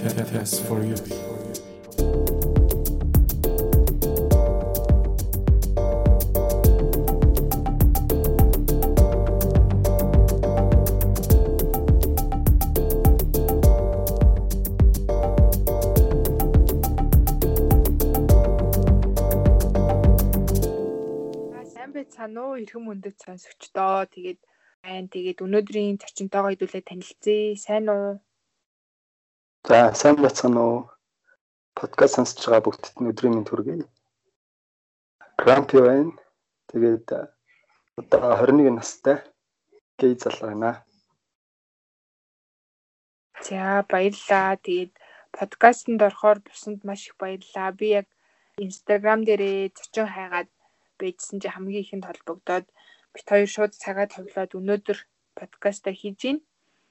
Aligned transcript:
Test 0.00 0.64
for 0.64 0.80
you. 0.80 0.96
сайн 21.68 21.92
байцгаана 21.92 22.40
уу? 22.40 22.56
Эрхэм 22.56 22.88
мөндөд 22.88 23.20
сонсогчдоо. 23.20 24.08
Тэгээд 24.08 24.40
байна 24.80 25.12
тэгээд 25.12 25.44
өнөөдрийн 25.44 26.00
зочинтойгоо 26.00 26.56
хэдүүлээ 26.56 26.88
танилцъя. 26.88 27.60
Сайн 27.60 27.92
уу 27.92 28.16
За 29.70 29.94
сайн 29.94 30.16
байцгаана 30.18 30.62
уу? 30.66 30.78
Подкаст 31.78 32.14
сонсож 32.16 32.42
байгаа 32.42 32.64
бүгдд 32.66 32.96
нь 32.98 33.10
өдрийн 33.10 33.34
мэнд 33.34 33.50
хүргэе. 33.50 33.86
Грампи 35.38 35.78
байна. 35.86 36.10
Тэгээд 36.70 37.06
одоо 38.00 38.34
21 38.42 38.74
настай 38.74 39.22
гей 40.00 40.18
залуу 40.18 40.50
байна. 40.50 40.82
за 43.46 43.86
баярлаа 43.92 44.58
тэгээд 44.66 44.92
подкастэнд 45.38 46.02
орохоор 46.02 46.38
бусанд 46.42 46.82
маш 46.82 47.06
их 47.06 47.14
баярлаа 47.22 47.70
би 47.78 47.86
яг 48.00 48.06
инстаграм 48.66 49.22
дээрээ 49.22 49.70
зочин 49.78 50.08
хайгаад 50.10 50.50
байжсан 50.98 51.38
чи 51.42 51.46
хамгийн 51.46 51.84
ихэнд 51.86 52.08
холбогдоод 52.10 52.66
бит 53.14 53.26
хоёр 53.30 53.48
шууд 53.54 53.72
цагаа 53.82 54.06
товлоод 54.10 54.50
өнөөдөр 54.58 54.98
подкаста 55.38 55.94
хийж 55.94 56.18
гин 56.22 56.38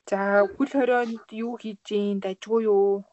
за 0.10 0.20
хөл 0.58 0.72
хорионд 0.74 1.26
юу 1.46 1.54
хийж 1.62 1.80
гин 1.86 2.20
дажгүй 2.24 2.66
юу 2.66 3.06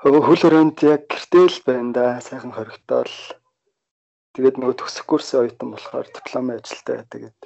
хөл 0.00 0.42
өрөөнд 0.48 0.78
яг 0.88 1.02
гэртэл 1.12 1.56
байна 1.68 1.92
да. 1.96 2.04
Сайхан 2.24 2.52
хоригтоол. 2.56 3.12
Тэгээд 4.32 4.56
нөгөө 4.56 4.76
төгсөх 4.80 5.04
курсын 5.04 5.44
оюутан 5.44 5.76
болохоор 5.76 6.06
дипломын 6.08 6.60
ажилтай. 6.60 7.04
Тэгээд 7.12 7.38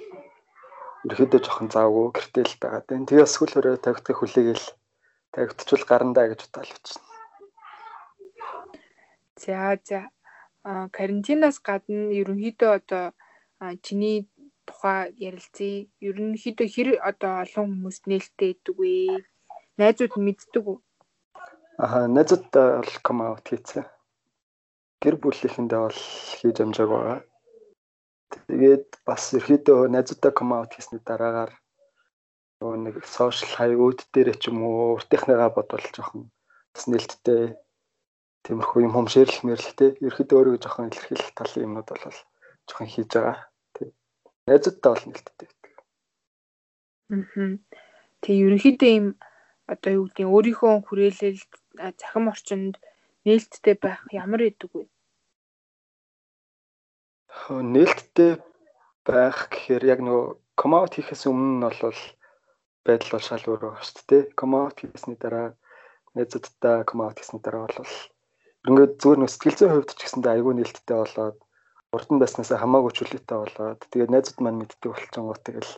ерөөдөө 1.11 1.41
жоохон 1.43 1.69
завгүй 1.75 2.07
гэртэл 2.15 2.55
байгаа. 2.63 2.83
Тэгээс 2.87 3.35
хөл 3.39 3.59
өрөө 3.59 3.83
тавигдах 3.83 4.19
хүлээгээл 4.23 4.67
тавигдчихвал 5.35 5.91
гарандаа 5.91 6.27
гэж 6.31 6.41
байна. 6.55 6.79
за 9.45 9.79
за 9.85 10.01
карантинаас 10.65 11.59
гадна 11.59 12.15
ерөнхийдөө 12.21 12.71
одоо 12.79 13.05
чиний 13.85 14.17
тухай 14.69 15.13
ярилцъя. 15.29 15.87
Ерөнхийдөө 16.09 16.69
хэр 16.75 16.89
одоо 17.11 17.33
олон 17.45 17.67
хүмүүст 17.71 18.05
нээлттэй 18.11 18.51
идэг 18.55 18.77
вэ? 18.79 18.93
Найзууд 19.79 20.13
нь 20.17 20.27
мэддэг 20.27 20.65
үү? 20.71 20.79
Аа 21.85 22.07
найзуудтай 22.17 22.67
бол 22.81 22.97
ком 23.07 23.19
аут 23.23 23.47
хийцээ. 23.49 23.85
Гэр 25.03 25.15
бүлийнхэндээ 25.21 25.81
бол 25.85 26.01
хийж 26.39 26.57
амжааг 26.63 26.91
байгаа. 26.93 27.21
Тэгээд 28.49 28.89
бас 29.07 29.23
ерөөдөө 29.39 29.81
найзуудтай 29.95 30.33
ком 30.35 30.51
аут 30.55 30.73
хийсний 30.75 31.03
дараагаар 31.03 31.53
нөгөө 32.59 32.79
нэг 32.87 32.97
сошиал 33.05 33.53
хаягууд 33.57 34.01
дээр 34.15 34.29
ч 34.41 34.49
юм 34.49 34.65
уу 34.65 34.97
уртынхныгаа 34.97 35.51
бодвол 35.53 35.87
жоохон 35.95 36.23
бас 36.73 36.85
нээлттэй 36.89 37.43
тиймэрхүү 38.45 38.81
юм 38.87 38.93
хум 38.95 39.09
шэрлэх 39.13 39.45
мэрлэхтэй 39.45 39.91
ерөөдөө 40.07 40.37
өөрийгөө 40.39 40.63
жоохон 40.63 40.89
илэрхийлэх 40.89 41.31
талын 41.37 41.65
юмнууд 41.67 41.89
бол 41.91 42.19
жоохон 42.69 42.89
хийж 42.93 43.11
байгаа. 43.15 43.39
Найзуудтай 44.47 44.91
бол 44.93 45.05
нээлттэй 45.09 45.49
байдаг. 45.49 45.75
Аа. 47.15 47.57
Тэгээ 48.21 48.45
ерөнхийдөө 48.45 48.91
им 48.99 49.07
одоо 49.73 49.93
юу 49.99 50.07
нь 50.09 50.29
өөрийнхөө 50.29 50.73
хүрээлэлд 50.85 51.53
а, 51.81 51.93
захим 52.01 52.29
орчинд 52.33 52.75
нээлттэй 53.25 53.75
байх 53.81 54.01
ямар 54.13 54.43
идэг 54.45 54.71
вэ? 54.73 54.85
Нээлттэй 57.73 58.33
байх 59.09 59.39
гэхээр 59.53 59.85
яг 59.93 60.01
нөгөө 60.05 60.27
ком 60.61 60.73
аут 60.77 60.93
хийхээс 60.95 61.25
өмнө 61.29 61.53
нь 61.57 61.65
бол 61.65 62.01
байдал 62.85 63.13
бол 63.17 63.27
шал 63.27 63.49
өөр 63.49 63.61
байгаа 63.65 63.85
шүү 63.85 64.05
дээ. 64.09 64.23
Ком 64.39 64.53
аут 64.61 64.77
хийсний 64.81 65.19
дараа 65.21 65.57
найзуудтай 66.15 66.85
ком 66.89 67.01
аут 67.01 67.19
хийсний 67.19 67.43
дараа 67.45 67.65
бол 67.69 67.93
ингээд 68.69 68.93
зүгээр 69.01 69.21
нэг 69.21 69.31
сэтгэл 69.33 69.59
зүйн 69.59 69.73
хувьд 69.73 69.91
ч 69.93 70.01
гэсэндээ 70.05 70.33
айгүй 70.33 70.55
нээлттэй 70.57 70.97
болоод 70.97 71.39
урд 71.95 72.09
нь 72.11 72.21
байснасаа 72.23 72.59
хамаагүй 72.61 72.93
чөлөөтэй 72.99 73.39
болоод 73.39 73.81
тэгээд 73.91 74.13
найзууд 74.13 74.39
маань 74.43 74.61
мэддэг 74.61 74.91
болчихгоо 74.91 75.39
тэгэл 75.47 75.73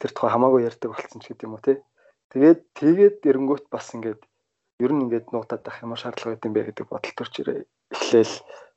тэр 0.00 0.10
тухай 0.12 0.30
хамаагүй 0.32 0.66
ярьдаг 0.68 0.90
болсон 0.92 1.20
ч 1.22 1.32
гэдэм 1.32 1.56
үү 1.56 1.62
те. 1.64 1.74
Тэгээд 2.32 2.60
тэгээд 2.76 3.16
эренгүүт 3.30 3.64
бас 3.72 3.86
ингээд 3.96 4.20
ер 4.84 4.92
нь 4.92 5.02
ингээд 5.08 5.32
нуутаад 5.32 5.62
байх 5.64 5.80
ямар 5.80 6.00
шаардлага 6.00 6.36
байд 6.36 6.46
юм 6.46 6.52
бэ 6.52 6.62
гэдэг 6.68 6.86
бодол 6.90 7.14
төрж 7.16 7.34
ирээ. 7.40 7.60
Эхлээл 7.94 8.34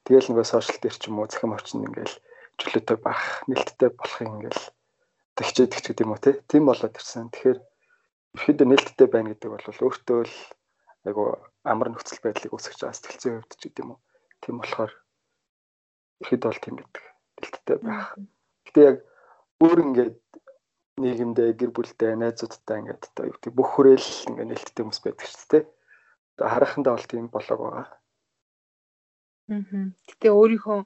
тэгэл 0.07 0.27
нөгөө 0.31 0.45
сошиал 0.47 0.79
дээр 0.79 0.95
ч 0.95 1.03
юм 1.11 1.19
уу 1.19 1.27
захим 1.27 1.51
орчинд 1.51 1.87
ингээд 1.91 2.13
чөлөөтэй 2.59 2.97
байх, 3.03 3.23
нээлттэй 3.51 3.89
болохыг 3.99 4.29
ингээд 4.31 4.59
тэгчээдэг 5.35 5.79
ч 5.83 5.85
гэдэм 5.91 6.11
үү 6.13 6.19
те. 6.23 6.31
Тийм 6.47 6.63
болоод 6.71 6.95
ирсэн. 6.95 7.27
Тэгэхээр 7.35 7.59
ихэд 8.39 8.59
нээлттэй 8.63 9.07
байна 9.11 9.29
гэдэг 9.35 9.49
бол 9.51 9.65
өөртөө 9.67 10.19
л 10.23 10.35
айгу 11.07 11.23
амар 11.67 11.87
нөхцөл 11.91 12.23
байдлыг 12.23 12.53
үүсгэж 12.55 12.79
байгаа 12.79 12.95
сэтгэлзэн 12.95 13.43
ч 13.59 13.61
гэдэм 13.67 13.91
үү. 13.91 13.99
Тийм 14.39 14.55
болохоор 14.63 14.91
ихэд 16.21 16.41
бол 16.43 16.59
тийм 16.59 16.75
байдаг. 16.79 17.03
Нээлттэй 17.39 17.77
байх. 17.83 18.07
Гэтэ 18.67 18.81
яг 18.83 18.97
бүр 19.59 19.77
ингээд 19.85 20.17
нийгэмдээ 20.99 21.49
гэр 21.55 21.71
бүлдээ 21.71 22.13
найзуудтай 22.19 22.77
ингээд 22.83 23.07
одоо 23.07 23.23
юу 23.31 23.35
гэдэг 23.39 23.53
бүх 23.55 23.69
хүрээл 23.75 24.09
ингээд 24.29 24.49
нээлттэй 24.51 24.83
хүмүүс 24.83 25.01
байдаг 25.03 25.27
ч 25.27 25.35
тийм. 25.47 25.65
Одоо 26.35 26.47
харахандаа 26.51 26.93
бол 26.95 27.07
тийм 27.07 27.27
болоог 27.31 27.59
байгаа. 27.63 27.87
Аа. 27.87 27.99
Гэтэ 30.07 30.27
өөрийнхөө 30.29 30.79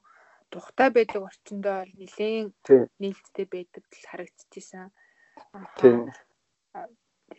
тухтай 0.53 0.89
байдаг 0.93 1.21
орчиндөө 1.27 1.75
бол 1.81 1.93
нэлээд 1.97 2.53
Тийм. 2.63 2.85
нээлттэй 3.01 3.45
байдаг 3.49 3.83
л 3.89 4.07
харагдчихсан. 4.09 4.87
Тийм. 5.81 6.13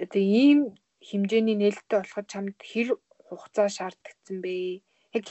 Одоо 0.02 0.22
ийм 0.42 0.60
хэмжээний 0.98 1.56
нээлттэй 1.62 1.98
болоход 2.02 2.26
чамд 2.26 2.58
хэр 2.58 2.98
хугацаа 3.24 3.68
шаардагдсан 3.70 4.36
бэ? 4.42 4.82
Яг 5.14 5.24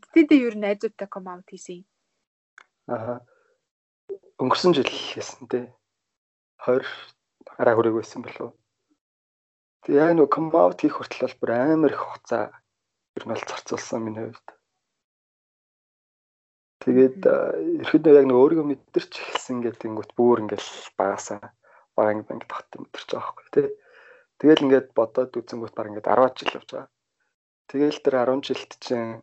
хэддээ 0.00 0.40
ер 0.48 0.54
нь 0.56 0.64
найзуудтай 0.64 1.08
ком 1.10 1.26
аут 1.28 1.48
хийсэн 1.50 1.82
юм? 1.82 1.86
Аа. 2.88 3.20
Өнгөрсөн 4.40 4.72
жил 4.76 4.88
хийсэн 4.88 5.48
тий. 5.50 5.66
20 6.64 6.86
араа 7.58 7.74
хүрээг 7.76 7.96
байсан 7.98 8.22
болов. 8.22 8.54
Тэгээ 9.82 10.02
яг 10.02 10.12
нэг 10.14 10.30
ком 10.30 10.48
аут 10.54 10.78
хийх 10.80 10.96
хүртэл 10.96 11.26
бол 11.26 11.38
бүр 11.40 11.50
амар 11.58 11.92
их 11.92 12.02
хугацаа 12.02 12.44
ер 13.18 13.24
нь 13.26 13.32
бол 13.34 13.48
зарцуулсан 13.50 14.00
миний 14.02 14.24
хувьд. 14.30 14.48
Тэгээд 16.82 17.18
ерөөдөө 17.86 18.12
яг 18.18 18.26
нэг 18.26 18.38
өөрийгөө 18.42 18.66
мэдэрч 18.66 19.12
эхэлсэн 19.14 19.62
гэдэг 19.62 19.86
ингүүт 19.86 20.12
бүр 20.18 20.42
ингээл 20.42 20.70
багасаа 20.98 21.54
баг 21.94 22.18
банк 22.26 22.44
тогт 22.50 22.70
мэдэрч 22.74 23.08
байгаа 23.14 23.34
байхгүй 23.34 23.50
тий. 23.54 23.68
Тэгэл 24.42 24.64
ингээд 24.66 24.88
бодоод 24.98 25.30
үзэнгүүт 25.38 25.74
баг 25.78 25.86
ингээд 25.90 26.10
10 26.10 26.38
жил 26.38 26.56
явж 26.58 26.68
байгаа. 26.74 26.90
Тэгэл 27.70 27.98
тэр 28.02 28.14
10 28.26 28.42
жилд 28.46 28.72
чинь 28.82 29.22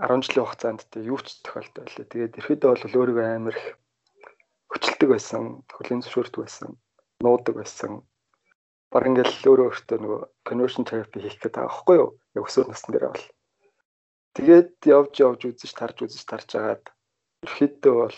10 0.00 0.24
жилийн 0.24 0.46
хугацаанд 0.46 0.80
тий 0.88 1.02
юу 1.04 1.20
ч 1.20 1.40
тохиолдол 1.44 1.84
байлаа. 1.84 2.06
Тэгээд 2.08 2.38
ерөөдөө 2.40 2.70
бол 2.72 2.96
өөрийгөө 3.00 3.26
амар 3.36 3.56
их 3.56 3.66
хөчлөдөг 4.72 5.08
байсан, 5.12 5.42
хөлийн 5.68 6.00
зөвшөөрдөг 6.00 6.40
байсан, 6.42 6.68
нуудаг 7.20 7.54
байсан. 7.60 7.92
Баг 8.92 9.04
ингээл 9.08 9.48
өөрөө 9.48 9.66
өөртөө 9.68 9.98
нөгөө 10.00 10.20
conversion 10.48 10.84
therapy 10.88 11.18
хийх 11.20 11.36
гэдэг 11.40 11.60
байгаа 11.60 11.68
байхгүй 11.68 11.96
юу? 12.00 12.10
Яг 12.36 12.44
өсвөр 12.48 12.68
насны 12.68 12.92
дээр 12.92 13.06
бол. 13.12 13.26
Тэгээд 14.36 14.72
явж 14.88 15.12
явж 15.20 15.40
үзэж 15.48 15.72
тарж 15.76 15.96
үзэж 16.04 16.22
тарж 16.24 16.48
агаад 16.56 16.84
ерөөдөө 17.44 17.94
бол 18.00 18.16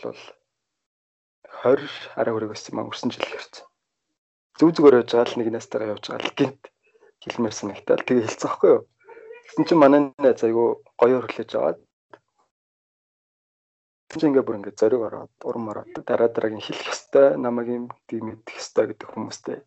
20 1.62 2.18
арай 2.18 2.32
хүрээ 2.34 2.54
өссөн 2.54 2.74
маа 2.74 2.84
өнгөрсөн 2.86 3.10
жил 3.15 3.27
хэрэг. 3.27 3.54
Зүг 4.59 4.70
зүгээр 4.78 4.98
явж 5.03 5.10
байгаа 5.10 5.30
л 5.30 5.38
нэг 5.42 5.48
настайгаа 5.50 5.92
явж 5.94 6.04
байгаа 6.06 6.27
л 6.27 6.38
гинт 6.38 6.62
хэлмээр 7.22 7.54
санагтаал 7.54 8.06
тэгээ 8.06 8.24
хэлсэн 8.27 8.47
байхгүй 8.47 8.70
юу? 8.74 8.82
Тэгсэн 9.44 9.64
чинь 9.68 9.82
манай 9.82 10.00
найз 10.18 10.41
айгу 10.44 10.80
гоё 11.00 11.20
хөрлөж 11.20 11.50
аваад 11.54 11.78
Тэгсэн 14.14 14.30
ингээ 14.30 14.46
бүр 14.46 14.58
ингээ 14.62 14.78
зориг 14.78 15.02
ороод 15.02 15.34
урам 15.42 15.74
ороод 15.74 15.91
дараа 16.06 16.30
дараагийн 16.30 16.62
хэлэх 16.62 16.86
ёстой 16.94 17.34
намайг 17.34 17.68
юм 17.74 17.86
тийм 18.06 18.30
мэдэх 18.30 18.62
ёстой 18.62 18.84
гэдэг 18.94 19.10
хүмүүстэй 19.10 19.58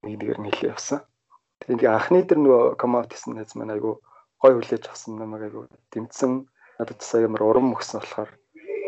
нэг 0.00 0.14
нэгээр 0.16 0.40
нь 0.40 0.48
хэлээ 0.48 0.72
явсан. 0.72 1.04
Тэгээд 1.60 1.74
ингээ 1.76 1.92
анхны 1.92 2.24
дээр 2.24 2.40
нөгөө 2.40 2.62
комаут 2.80 3.12
хийсэн 3.12 3.36
найз 3.36 3.52
маань 3.52 3.76
айгу 3.76 4.00
гой 4.40 4.52
хүлээж 4.56 4.84
авсан 4.88 5.20
намайг 5.20 5.52
айгу 5.52 5.68
дэмтсэн 5.92 6.32
надад 6.80 6.98
бас 7.04 7.12
амар 7.20 7.42
урам 7.44 7.76
өгсөн 7.76 8.00
болохоор 8.00 8.30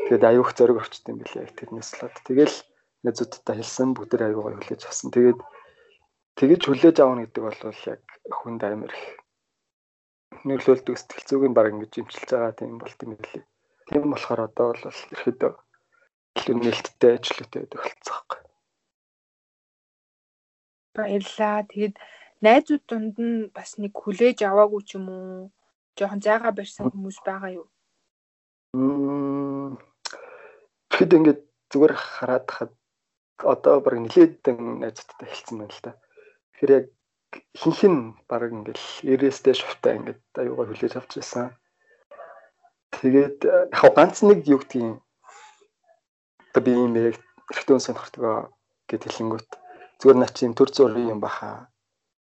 тэгээд 0.09 0.25
аюух 0.25 0.51
зориг 0.57 0.81
орчт 0.81 1.05
юм 1.05 1.21
билээ 1.21 1.45
яг 1.45 1.53
тэрнээс 1.53 1.91
л. 2.01 2.09
Тэгэл 2.25 2.57
найзуудтай 3.05 3.55
хэлсэн 3.61 3.93
бүгд 3.93 4.25
аюу 4.25 4.41
гой 4.41 4.57
хүлээж 4.57 4.89
авсан. 4.89 5.13
Тэгээд 5.13 5.39
тэгэж 6.41 6.61
хүлээж 6.65 6.97
аавна 7.05 7.29
гэдэг 7.29 7.43
бол 7.45 7.61
яг 7.93 8.03
хүнд 8.33 8.65
амар 8.65 8.89
их 8.97 9.18
нөлөөлдөг 10.47 10.97
сэтгэл 10.99 11.29
зүйн 11.29 11.55
баг 11.55 11.73
ингэж 11.73 11.93
имчилж 11.99 12.31
байгаа 12.31 12.53
тийм 12.55 12.79
болт 12.79 13.01
юм 13.03 13.15
билээ. 13.19 13.45
Тийм 13.89 14.05
болохоор 14.13 14.41
одоо 14.47 14.67
бол 14.73 14.85
ихэд 15.15 15.41
илүү 16.39 16.57
нээлттэй 16.61 17.13
ажиллаатай 17.19 17.61
байдаг 17.63 17.81
болцсон 17.83 18.15
байхгүй. 18.15 18.41
Баярлаа. 20.95 21.59
Тэгээд 21.71 21.97
найзууд 22.45 22.83
дунд 22.87 23.17
нь 23.19 23.51
бас 23.57 23.71
нэг 23.83 23.93
хүлээж 23.97 24.39
аваагүй 24.47 24.83
ч 24.87 24.91
юм 24.99 25.07
уу? 25.11 25.51
Жохон 25.99 26.21
зайгаа 26.23 26.53
барьсан 26.55 26.91
хүмүүс 26.91 27.19
байгаа 27.27 27.51
юу? 27.59 27.67
Тэгэхэд 30.91 31.17
ингээд 31.19 31.41
зүгээр 31.71 31.95
хараад 31.95 32.47
хад 32.47 32.73
одоо 33.43 33.81
баг 33.83 33.95
нилээдэн 33.99 34.83
найзуудтай 34.83 35.27
хэлсэн 35.27 35.57
байна 35.59 35.75
л 35.75 35.83
да. 35.83 35.93
Тэгэхээр 36.55 36.71
яг 36.79 36.87
хинх 37.61 37.81
нь 37.85 38.01
баг 38.29 38.51
ингээл 38.53 38.85
90-ээс 39.05 39.39
дээш 39.45 39.61
хувтай 39.65 39.93
ингээд 39.99 40.23
аюугаа 40.41 40.67
хүлээж 40.69 40.95
авч 40.97 41.13
байсан. 41.21 41.47
Тэгээд 42.97 43.39
яг 43.77 43.93
ганц 43.97 44.17
нэг 44.25 44.49
юу 44.49 44.61
гэдгийг 44.65 44.97
одоо 46.49 46.63
би 46.65 46.73
юм 46.73 46.97
яг 46.97 47.21
эртөө 47.53 47.79
сонирхдаг 47.85 48.49
гэд 48.89 49.03
хэлэнгүүт 49.05 49.51
зүгээр 50.01 50.19
наа 50.19 50.33
чи 50.33 50.49
юм 50.49 50.55
төр 50.57 50.71
зургийн 50.73 51.13
юм 51.13 51.21
баха. 51.21 51.69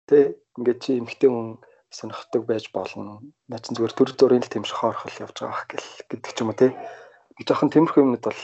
Тэ 0.08 0.36
ингээд 0.60 0.80
чи 0.84 1.00
эмхтэй 1.00 1.30
хүн 1.32 1.64
сонирхдаг 1.88 2.42
байж 2.44 2.66
болно. 2.76 3.24
Наа 3.48 3.60
чи 3.64 3.72
зүгээр 3.72 3.96
төр 3.96 4.10
зургийн 4.20 4.44
л 4.44 4.52
тэмших 4.52 4.84
орхол 4.84 5.22
явж 5.24 5.36
байгаа 5.40 5.56
бах 5.56 5.66
гэл 5.72 5.90
гэдэг 6.12 6.32
ч 6.36 6.38
юм 6.44 6.52
уу 6.52 6.60
тэ. 6.60 6.76
Би 7.36 7.42
жоохон 7.48 7.72
тиймэрхүү 7.72 8.04
юмнууд 8.04 8.26
бол 8.28 8.42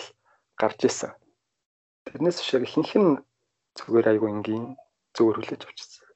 гарч 0.55 0.79
исэн. 0.87 1.11
Тэрнээс 2.07 2.39
шиг 2.39 2.63
нь 2.63 3.19
зүгээр 3.75 4.15
айгу 4.15 4.31
энгийн 4.31 4.79
зүгээр 5.11 5.37
хүлээж 5.43 5.61
авчихсан. 5.67 6.06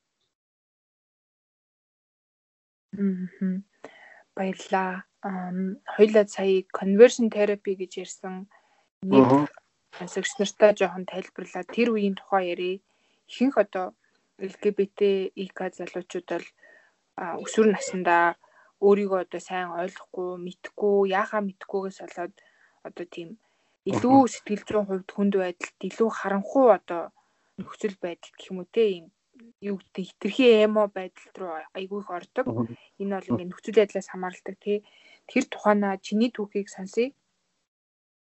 Баярлаа. 4.36 5.04
Хоёлаа 5.96 6.26
сая 6.28 6.66
conversion 6.78 7.28
therapy 7.36 7.74
гэж 7.82 7.92
ярьсан. 8.04 8.36
Нэг 9.06 9.28
сонсогч 9.98 10.32
нартай 10.40 10.72
жоохон 10.80 11.06
тайлбарлаад 11.12 11.68
тэр 11.76 11.88
үеийн 11.94 12.16
тухай 12.18 12.44
ярив. 12.54 12.82
Ихэнх 13.30 13.56
одоо 13.64 13.86
LGBT-ик 14.50 15.58
залуучууд 15.78 16.28
бол 16.32 16.48
өсвөр 17.46 17.68
насндаа 17.72 18.26
өөрийгөө 18.82 19.20
одоо 19.26 19.42
сайн 19.42 19.70
ойлгохгүй, 19.82 20.30
мэдхгүй, 20.46 21.14
яахаа 21.14 21.42
мэдхгүйгээс 21.46 22.00
болоод 22.02 22.34
одоо 22.88 23.06
тийм 23.14 23.30
илүү 23.92 24.20
сэтгэл 24.34 24.64
зүйн 24.68 24.86
хувьд 24.90 25.10
хүнд 25.14 25.34
байдалд 25.38 25.80
илүү 25.90 26.10
харанхуй 26.20 26.68
одоо 26.78 27.04
нөхцөл 27.62 27.96
байдал 28.02 28.34
гэх 28.34 28.50
юм 28.50 28.58
уу 28.62 28.68
те 28.74 28.84
юм 29.00 29.08
юу 29.62 29.78
гэдэг 29.78 30.06
хитрхи 30.10 30.66
эмо 30.66 30.90
байдал 30.90 31.32
руу 31.38 31.54
айгүй 31.78 32.02
их 32.02 32.10
ордог. 32.10 32.46
Энэ 32.98 33.14
бол 33.16 33.30
ингээд 33.30 33.50
нөхцөл 33.54 33.78
байдлаас 33.78 34.10
хамааралдаг 34.10 34.56
тий. 34.58 34.82
Тэр 35.30 35.46
тухайнаа 35.46 36.02
чиний 36.02 36.34
түүхийг 36.34 36.68
сонсъё. 36.70 37.14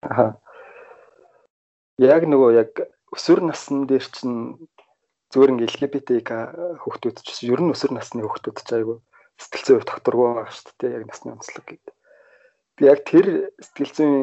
Аа. 0.01 0.41
Яг 2.01 2.25
нөгөө 2.25 2.49
яг 2.57 2.71
өсвөр 3.13 3.45
насны 3.45 3.85
дээр 3.85 4.05
чинь 4.09 4.57
зүгээр 5.29 5.53
ингээд 5.53 5.73
LGBT 5.77 6.09
хүүхдүүд 6.81 7.17
ч 7.21 7.45
ер 7.45 7.61
нь 7.61 7.73
өсвөр 7.73 7.93
насны 7.93 8.25
хүүхдүүд 8.25 8.57
ч 8.65 8.69
айгүй 8.73 8.97
сэтгэл 9.37 9.65
зүйн 9.65 9.85
докторгүй 9.85 10.25
байгаа 10.33 10.49
шүү 10.49 10.73
дээ. 10.81 10.95
Яг 10.97 11.03
насны 11.05 11.37
онцлог 11.37 11.65
гэдэг. 11.69 11.95
Би 12.77 12.83
яг 12.89 12.99
тэр 13.05 13.25
сэтгэл 13.61 13.93
зүйн 13.93 14.13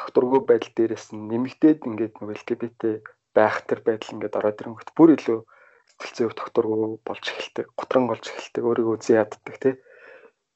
докторгүй 0.00 0.40
байдал 0.48 0.72
дээрээс 0.72 1.12
нэмэгдээд 1.12 1.84
ингээд 1.84 2.16
нөгөө 2.16 2.36
LGBT 2.40 2.82
байх 3.36 3.56
төр 3.68 3.80
байдал 3.84 4.12
ингээд 4.16 4.38
ороод 4.40 4.60
ирэнгүүт 4.60 4.90
бүр 4.96 5.10
илүү 5.16 5.40
сэтгэл 5.92 6.16
зүйн 6.16 6.36
докторгүй 6.36 6.98
болж 7.04 7.24
эхэлдэг, 7.28 7.66
готрон 7.76 8.08
болж 8.08 8.24
эхэлдэг, 8.26 8.62
өөрийгөө 8.64 8.96
үзэн 8.96 9.20
яддаг 9.20 9.56
тий. 9.60 9.74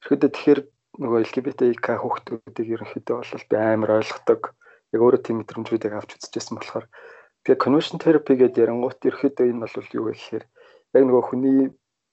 Ерөөдөө 0.06 0.30
тэгэхээр 0.32 0.60
нөгөө 0.96 1.18
LGBTQ 1.28 1.86
хүүхдүүдийг 2.00 2.68
ерөнхийдөө 2.72 3.16
бол 3.20 3.44
би 3.50 3.56
амар 3.60 3.90
ойлгодог. 4.00 4.40
Яг 4.94 5.00
өөрөө 5.04 5.20
тийм 5.20 5.36
мэдрэмжүүдийг 5.44 5.92
авч 5.92 6.10
үзчихсэн 6.16 6.56
болохоор 6.56 6.86
тэгээ 7.44 7.62
conversion 7.62 7.98
therapy 8.00 8.34
гэдэг 8.40 8.64
ярангуут 8.64 9.04
ерөөдөө 9.04 9.44
энэ 9.44 9.60
бол 9.60 9.92
юу 9.92 10.04
вэ 10.08 10.12
гэхээр 10.16 10.44
яг 10.96 11.02
нөгөө 11.04 11.24
хүний 11.28 11.58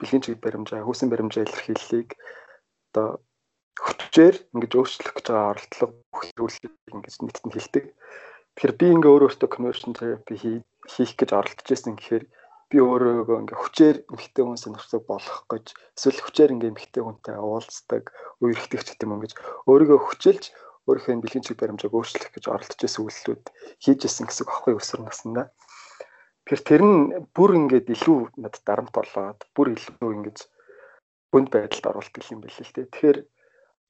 бэлгийн 0.04 0.24
чиг 0.26 0.38
баримжаа, 0.44 0.84
хүүсэн 0.84 1.08
баримжаа 1.08 1.48
илэрхийллийг 1.48 2.10
одоо 2.92 3.24
хүчээр 3.80 4.36
ингэж 4.54 4.72
өөрчлөх 4.76 5.14
гэж 5.16 5.26
байгаа 5.32 5.52
оролдлого 5.54 5.92
бүх 6.12 6.24
зүйлийг 6.38 6.74
ингэж 6.92 7.16
нийтэд 7.24 7.46
нь 7.48 7.56
хэлдэг. 7.56 7.86
Тэгэхээр 8.54 8.74
би 8.78 8.86
ингээ 8.94 9.12
өөрөө 9.14 9.30
өөртөө 9.34 9.50
conversion 9.50 9.92
therapy 9.98 10.36
хийх 10.94 11.12
гэж 11.18 11.30
оролдож 11.34 11.68
байсан 11.72 11.94
гэхээр 11.98 12.24
би 12.74 12.82
өөрөөгөө 12.82 13.38
ингээ 13.46 13.60
хүчээр 13.62 13.98
эмхтэй 14.10 14.44
хүн 14.44 14.58
сонирхдаг 14.58 15.02
болох 15.06 15.38
гэж 15.46 15.66
эсвэл 15.94 16.26
хүчээр 16.26 16.54
ингээ 16.58 16.74
эмхтэй 16.74 17.04
хүнтэй 17.06 17.38
уулздаг 17.38 18.04
үерхдэг 18.42 18.82
ч 18.82 18.88
гэдэм 18.98 19.14
юм 19.14 19.22
гэж 19.22 19.32
өөрийгөө 19.70 20.00
хүчилж 20.02 20.44
өөрийнхөө 20.90 21.22
бэлгийн 21.22 21.46
чиг 21.46 21.58
баримжааг 21.62 21.94
өөрчлөх 21.94 22.34
гэж 22.34 22.46
оролдож 22.50 22.80
байсан 22.82 23.06
үйлдэлүүд 23.06 23.44
хийж 23.78 24.00
исэн 24.10 24.26
гэсэн 24.26 24.50
аахгүй 24.50 24.74
өсвөр 24.82 25.02
наснда. 25.06 25.54
Тэгэхээр 26.50 26.64
тэр 26.68 26.82
нь 26.82 27.00
бүр 27.32 27.52
ингээд 27.62 27.88
илүү 27.94 28.20
над 28.42 28.56
дарамт 28.68 28.92
болоод 28.92 29.40
бүр 29.56 29.68
илүү 29.78 30.12
ингэж 30.18 30.38
бүнд 31.32 31.48
байдалд 31.54 31.86
оруулдаг 31.88 32.24
юм 32.34 32.42
байл 32.42 32.58
л 32.58 32.74
дээ. 32.76 32.92
Тэгэхээр 32.92 33.18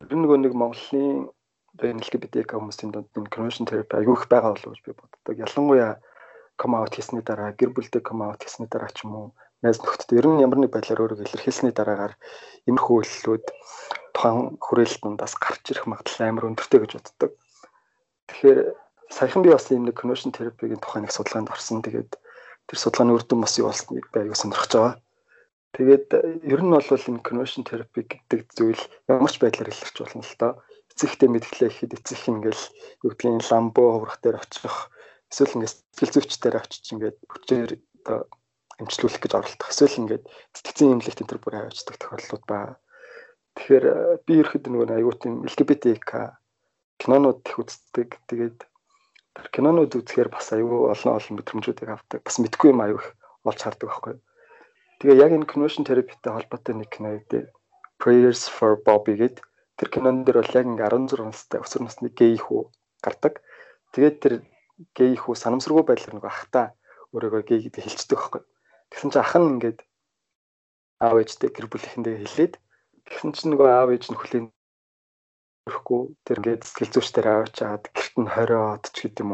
Тэр 0.03 0.19
нөгөө 0.19 0.37
нэг 0.43 0.53
Монголын 0.59 1.31
энэ 1.79 2.03
LGBT 2.03 2.43
хүмүүсийн 2.43 2.91
дунд 2.91 3.07
энэ 3.15 3.31
conversion 3.31 3.63
therapy 3.63 4.03
аюу 4.03 4.19
их 4.19 4.27
байгаа 4.27 4.51
болов 4.51 4.67
уу 4.67 4.75
гэж 4.75 4.83
би 4.83 4.91
боддог. 4.99 5.35
Ялангуяа 5.39 5.95
come 6.59 6.75
out 6.77 6.93
хийсний 6.95 7.23
дараа 7.25 7.51
гэр 7.57 7.71
бүлдээ 7.73 8.01
come 8.05 8.23
out 8.25 8.41
хийсний 8.43 8.69
дараа 8.69 8.91
ч 8.93 9.05
юм 9.05 9.13
уу 9.15 9.27
найз 9.63 9.79
нөхдөд 9.79 10.19
ер 10.19 10.27
нь 10.27 10.43
ямар 10.43 10.59
нэг 10.59 10.71
байдлаар 10.75 11.03
өөрийгөө 11.03 11.25
илэрхийлсний 11.25 11.71
дараагаар 11.71 12.13
иймэрхүү 12.67 12.95
үйлслүүд 12.99 13.45
тухайн 14.11 14.59
хүрээлэл 14.59 15.01
дундаас 15.01 15.33
гарч 15.39 15.63
ирэх 15.71 15.87
магадлал 15.87 16.27
амар 16.27 16.47
өндөртэй 16.51 16.79
гэж 16.83 16.91
боддог. 16.99 17.31
Тэгэхээр 18.27 18.59
саяхан 19.07 19.41
би 19.41 19.49
бас 19.55 19.71
ийм 19.71 19.87
нэг 19.87 19.95
conversion 19.95 20.35
therapy-гийн 20.35 20.83
тухай 20.83 21.01
нэг 21.01 21.15
судалгаанд 21.15 21.49
орсон. 21.55 21.79
Тэгээд 21.79 22.11
тэр 22.67 22.77
судалгааны 22.77 23.15
үр 23.15 23.23
дүн 23.23 23.41
бас 23.47 23.55
юу 23.55 23.71
болсныг 23.71 24.05
би 24.11 24.17
аюу 24.19 24.35
сонирхож 24.35 24.71
байгаа. 24.75 24.95
Тэгээд 25.73 26.07
ер 26.53 26.61
нь 26.61 26.73
бол 26.75 26.83
энэ 26.83 27.25
conversion 27.25 27.63
therapy 27.63 28.01
гэдэг 28.03 28.41
зүйл 28.51 28.83
ямар 29.07 29.31
ч 29.31 29.39
байдлаар 29.39 29.71
илэрч 29.71 29.95
болно 29.95 30.21
л 30.27 30.35
доо. 30.37 30.51
Эцэгтэй 30.91 31.29
мэдгэлээ 31.31 31.69
ихэд 31.71 31.97
эцэг 31.97 32.21
ингээл 32.29 32.63
юу 33.01 33.09
гэдгийг 33.15 33.47
ламбо 33.49 33.81
хуврах 33.95 34.21
дээр 34.21 34.37
очих 34.37 34.92
эсвэл 35.33 35.57
ингээд 35.57 35.73
сэтгэл 35.97 36.13
зүйчдээр 36.13 36.55
очиж 36.61 36.85
ингээд 36.93 37.17
хүчээр 37.25 37.71
одоо 38.05 38.29
эмчлүүлэх 38.77 39.17
гэж 39.17 39.33
оролдох 39.33 39.69
эсвэл 39.73 39.99
ингээд 40.05 40.23
сэтгцэн 40.53 40.93
имлэгт 40.93 41.21
энэ 41.25 41.29
төр 41.33 41.41
бүр 41.41 41.55
аваачдаг 41.57 41.97
тохиолдлууд 41.97 42.45
байна. 42.45 42.77
Тэгэхээр 43.57 43.85
э, 43.85 43.95
би 44.25 44.33
ерөөд 44.41 44.65
нөгөө 44.69 44.93
аюу 44.93 45.13
тийм 45.17 45.41
LGBTQ 45.49 46.09
кинонууд 47.01 47.41
их 47.45 47.57
үздэг. 47.57 48.09
Тэгээд 48.29 48.59
тэр 49.33 49.47
кинонууд 49.53 49.93
үзэхээр 49.93 50.29
бас 50.29 50.53
аюу 50.53 50.89
олон 50.93 51.11
олон 51.17 51.33
мэдрэмжүүдийг 51.37 51.89
авдаг. 51.89 52.21
Бас 52.21 52.37
мэдгүй 52.37 52.69
юм 52.73 52.81
аюу 52.85 53.01
их 53.01 53.07
олж 53.45 53.59
хардаг 53.61 53.89
байхгүй? 53.89 54.15
Тэгээ 55.01 55.21
яг 55.21 55.31
энэ 55.33 55.49
conversion 55.49 55.85
therapyтэй 55.85 56.33
холбоотой 56.33 56.73
нэг 56.77 56.89
кино 56.93 57.17
үү. 57.17 57.49
Prayers 58.01 58.49
for 58.49 58.77
Bobby 58.77 59.17
гэдэг 59.17 59.45
тэр 59.77 59.89
кинон 59.89 60.23
дээр 60.23 60.41
бол 60.41 60.57
яг 60.57 60.65
ингээ 60.69 60.89
16 60.89 61.27
настай 61.27 61.59
өсвөр 61.61 61.83
насны 61.85 62.09
гей 62.13 62.37
хүү 62.37 62.69
гардаг. 63.03 63.41
Тэгээд 63.93 64.17
тэр 64.21 64.33
гей 64.97 65.13
хүү 65.17 65.35
санамсаргүй 65.37 65.83
байдлаар 65.85 66.15
нэг 66.17 66.25
ахта 66.25 66.61
өөрийгөө 67.13 67.41
гей 67.45 67.59
гэдэг 67.63 67.83
хэлцдэг 67.83 68.17
байхгүй. 68.17 68.41
Тэгсэн 68.89 69.09
чинь 69.13 69.23
ах 69.23 69.35
нь 69.37 69.49
ингээд 69.53 69.79
аав 71.03 71.17
ээжтэй 71.21 71.49
гэр 71.53 71.67
бүлийнхэндээ 71.69 72.15
хэлээд 72.21 72.53
тэгсэн 73.05 73.31
чинь 73.35 73.51
нөгөө 73.53 73.69
аав 73.69 73.89
ээж 73.93 74.05
нь 74.09 74.19
хүлээн 74.19 74.45
өрөхгүй 75.69 76.01
тэр 76.25 76.37
ингээд 76.39 76.65
сэтгэл 76.67 76.93
зүйчдэр 76.93 77.27
аваач 77.29 77.51
чаад 77.59 77.83
гэрт 77.95 78.15
нь 78.19 78.33
хориод 78.33 78.83
ч 78.91 78.97
гэдэг 79.07 79.23
юм. 79.23 79.31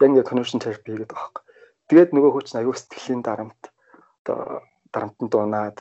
Яг 0.00 0.08
ингээ 0.08 0.28
conversion 0.28 0.60
therapy 0.62 0.90
гэдэг 0.94 1.14
байхгүй. 1.14 1.42
Тэгээд 1.88 2.10
нөгөө 2.14 2.32
хүч 2.34 2.48
нь 2.52 2.60
аюу 2.60 2.74
сэтгэлийн 2.74 3.22
дарамт 3.22 3.62
одоо 4.24 4.62
дарамтанд 4.92 5.32
унаад 5.34 5.78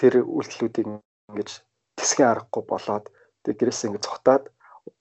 тэр 0.00 0.22
үйлдэлүүдийг 0.26 0.86
ингэж 1.30 1.50
тэсгийн 1.98 2.30
аргагүй 2.32 2.62
болоод 2.66 3.06
тэг 3.44 3.54
гэрээсээ 3.58 3.88
ингэж 3.88 4.04
цухтаад 4.04 4.44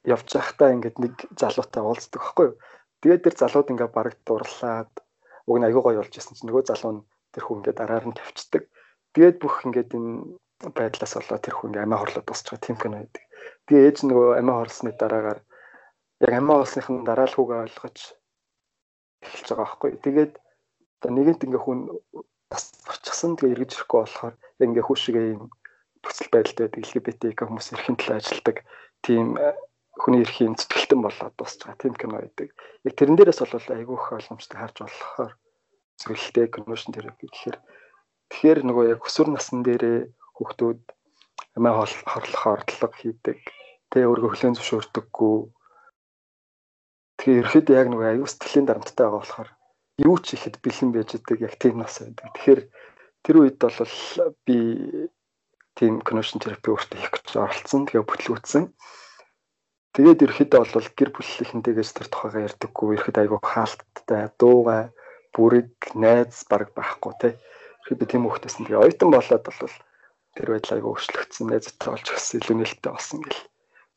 явж 0.06 0.28
байхдаа 0.34 0.74
ингээд 0.76 0.98
нэг 1.04 1.16
залуутай 1.40 1.82
уулздаг 1.84 2.22
байхгүй 2.22 2.46
юу. 2.48 2.56
Тэгээд 3.02 3.24
тэр 3.24 3.36
залууд 3.38 3.72
ингээд 3.72 3.94
бараг 3.94 4.16
дурлаад 4.26 4.92
уг 5.48 5.56
нь 5.58 5.66
аягүй 5.68 5.84
гоё 5.84 6.02
болж 6.02 6.14
исэн 6.18 6.36
чинь 6.36 6.50
нөгөө 6.50 6.64
залуу 6.70 6.94
нь 6.98 7.06
тэр 7.34 7.44
хүн 7.46 7.60
ингээд 7.62 7.82
араар 7.84 8.06
нь 8.10 8.18
тавьчихдаг. 8.18 8.64
Тэгээд 9.14 9.38
бүх 9.42 9.56
ингээд 9.66 9.90
энэ 9.98 10.12
байдлаас 10.76 11.14
болоод 11.16 11.44
тэр 11.46 11.56
хүн 11.56 11.78
амиа 11.78 12.02
хорлоод 12.02 12.26
дуусч 12.26 12.46
байгаа 12.50 12.66
тийм 12.66 12.78
кино 12.82 12.98
байдаг. 12.98 13.24
Тэгээ 13.70 13.86
ээж 13.88 13.98
нөгөө 14.10 14.30
амиа 14.42 14.56
хорлсны 14.58 14.92
дараагаар 14.98 15.40
яг 16.26 16.34
амиа 16.34 16.56
хоолсныхын 16.58 16.98
дараа 17.06 17.28
л 17.30 17.36
хүүгээ 17.38 17.64
ойлгож 17.66 17.98
эхэлж 19.22 19.48
байгаа 19.50 19.62
байхгүй. 19.62 19.92
Тэгээд 20.02 20.34
одоо 20.98 21.12
нэгэнт 21.14 21.46
ингээ 21.46 21.62
хүн 21.62 21.80
бас 22.50 22.64
орчихсан 22.90 23.38
тэгээ 23.38 23.54
эргэж 23.54 23.72
ирэхгүй 23.78 24.00
болохоор 24.02 24.36
ингээ 24.64 24.88
хүүшигээ 24.88 25.26
юм 25.38 25.44
төсөл 26.02 26.30
байдалтай 26.34 26.66
байдаг 26.66 26.82
LGBT 26.88 27.22
хүмүүс 27.38 27.68
эрхэн 27.74 27.98
талаа 28.00 28.18
ажилладаг 28.20 28.58
тийм 29.06 29.26
хүний 29.98 30.22
эрхийн 30.24 30.56
зэтгэлтэн 30.56 31.02
болоод 31.02 31.36
дуусч 31.38 31.60
байгаа 31.66 31.82
тийм 31.82 31.96
кино 31.98 32.22
байдаг. 32.22 32.50
Яг 32.88 32.94
тэрэн 32.96 33.18
дээрээс 33.18 33.42
бол 33.42 33.76
айгүй 33.78 33.98
их 33.98 34.08
ойлгомжтой 34.14 34.58
харж 34.60 34.76
болохоор 34.86 35.34
зөвлөлтэй 36.00 36.48
conversion 36.54 36.92
therapy 36.94 37.26
гэхээр 37.28 37.58
тэгэхээр 38.30 38.60
нөгөө 38.68 38.86
яг 38.94 39.02
өсвөр 39.02 39.30
насн 39.34 39.66
дээрээ 39.66 40.00
хүүхдүүд 40.38 40.82
амиа 41.58 41.74
хорлох 41.82 42.44
ордлого 42.46 42.94
хийдэг. 42.94 43.40
Тэ 43.90 44.06
өөргөө 44.06 44.30
хүлэн 44.38 44.58
зөвшөөрдөггүй. 44.58 45.38
Тэгэхээр 47.18 47.42
ерөөхдөө 47.42 47.76
яг 47.82 47.88
нөгөө 47.90 48.08
аюу 48.14 48.28
сэтгэлийн 48.30 48.68
дарамттай 48.70 49.06
байгаа 49.10 49.22
болохоор 49.22 49.50
юу 50.06 50.16
ч 50.22 50.38
ихэд 50.38 50.62
бэлэн 50.62 50.92
байж 50.94 51.10
идэг 51.18 51.40
яг 51.42 51.54
тийм 51.58 51.82
нас 51.82 51.98
байдаг. 51.98 52.30
Тэгэхээр 52.38 52.62
тэр 53.26 53.36
үед 53.42 53.58
бол 53.58 53.74
би 54.46 54.58
тийм 55.78 55.94
conversion 56.06 56.38
therapy 56.38 56.70
өөртөө 56.70 56.98
хийх 57.02 57.14
гэж 57.18 57.28
оролцсон. 57.42 57.90
Тэгээ 57.90 58.06
бүтлгүүцсэн. 58.06 58.66
Тэгээд 59.98 60.24
ерөөхдөө 60.30 60.62
бол 60.62 60.90
гэр 60.94 61.10
бүлийнхэнтэйгээс 61.10 61.92
тэр 61.98 62.08
тухайгаа 62.14 62.46
ярьдаггүй. 62.46 63.02
Ерөөд 63.02 63.18
айгүй 63.18 63.40
хаалттай, 63.42 64.30
дуугай, 64.38 64.94
бүрэг, 65.34 65.74
найз 65.98 66.46
баг 66.46 66.70
байхгүй 66.78 67.14
те. 67.18 67.30
Ерөөд 67.90 68.06
тийм 68.06 68.30
хөхтэйсэн. 68.30 68.70
Тэгээ 68.70 68.78
оюутан 68.78 69.10
болоод 69.10 69.42
бол 69.42 69.74
тэр 70.38 70.48
байдал 70.54 70.76
айгүй 70.78 70.92
өөрчлөгдсөн. 70.94 71.50
Найзтай 71.50 71.90
болж 71.90 72.08
өссөн, 72.14 72.38
илүү 72.46 72.56
нээлттэй 72.62 72.92
болсон 72.94 73.20
гэл. 73.26 73.42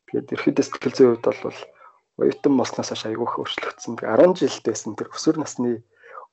Тэгээд 0.09 0.33
ерөөдөө 0.41 0.65
сэтгэл 0.65 0.97
зүйн 0.97 1.09
хувьд 1.21 1.37
бол 1.45 1.59
оюутан 2.25 2.53
болсноос 2.57 2.89
хойш 2.89 3.03
айгүй 3.05 3.27
их 3.29 3.37
өөрчлөгдсөн. 3.37 3.93
Тэгээ 4.01 4.17
10 4.25 4.41
жилд 4.41 4.65
байсан 4.65 4.97
тэр 4.97 5.13
өсвөр 5.13 5.37
насны 5.37 5.69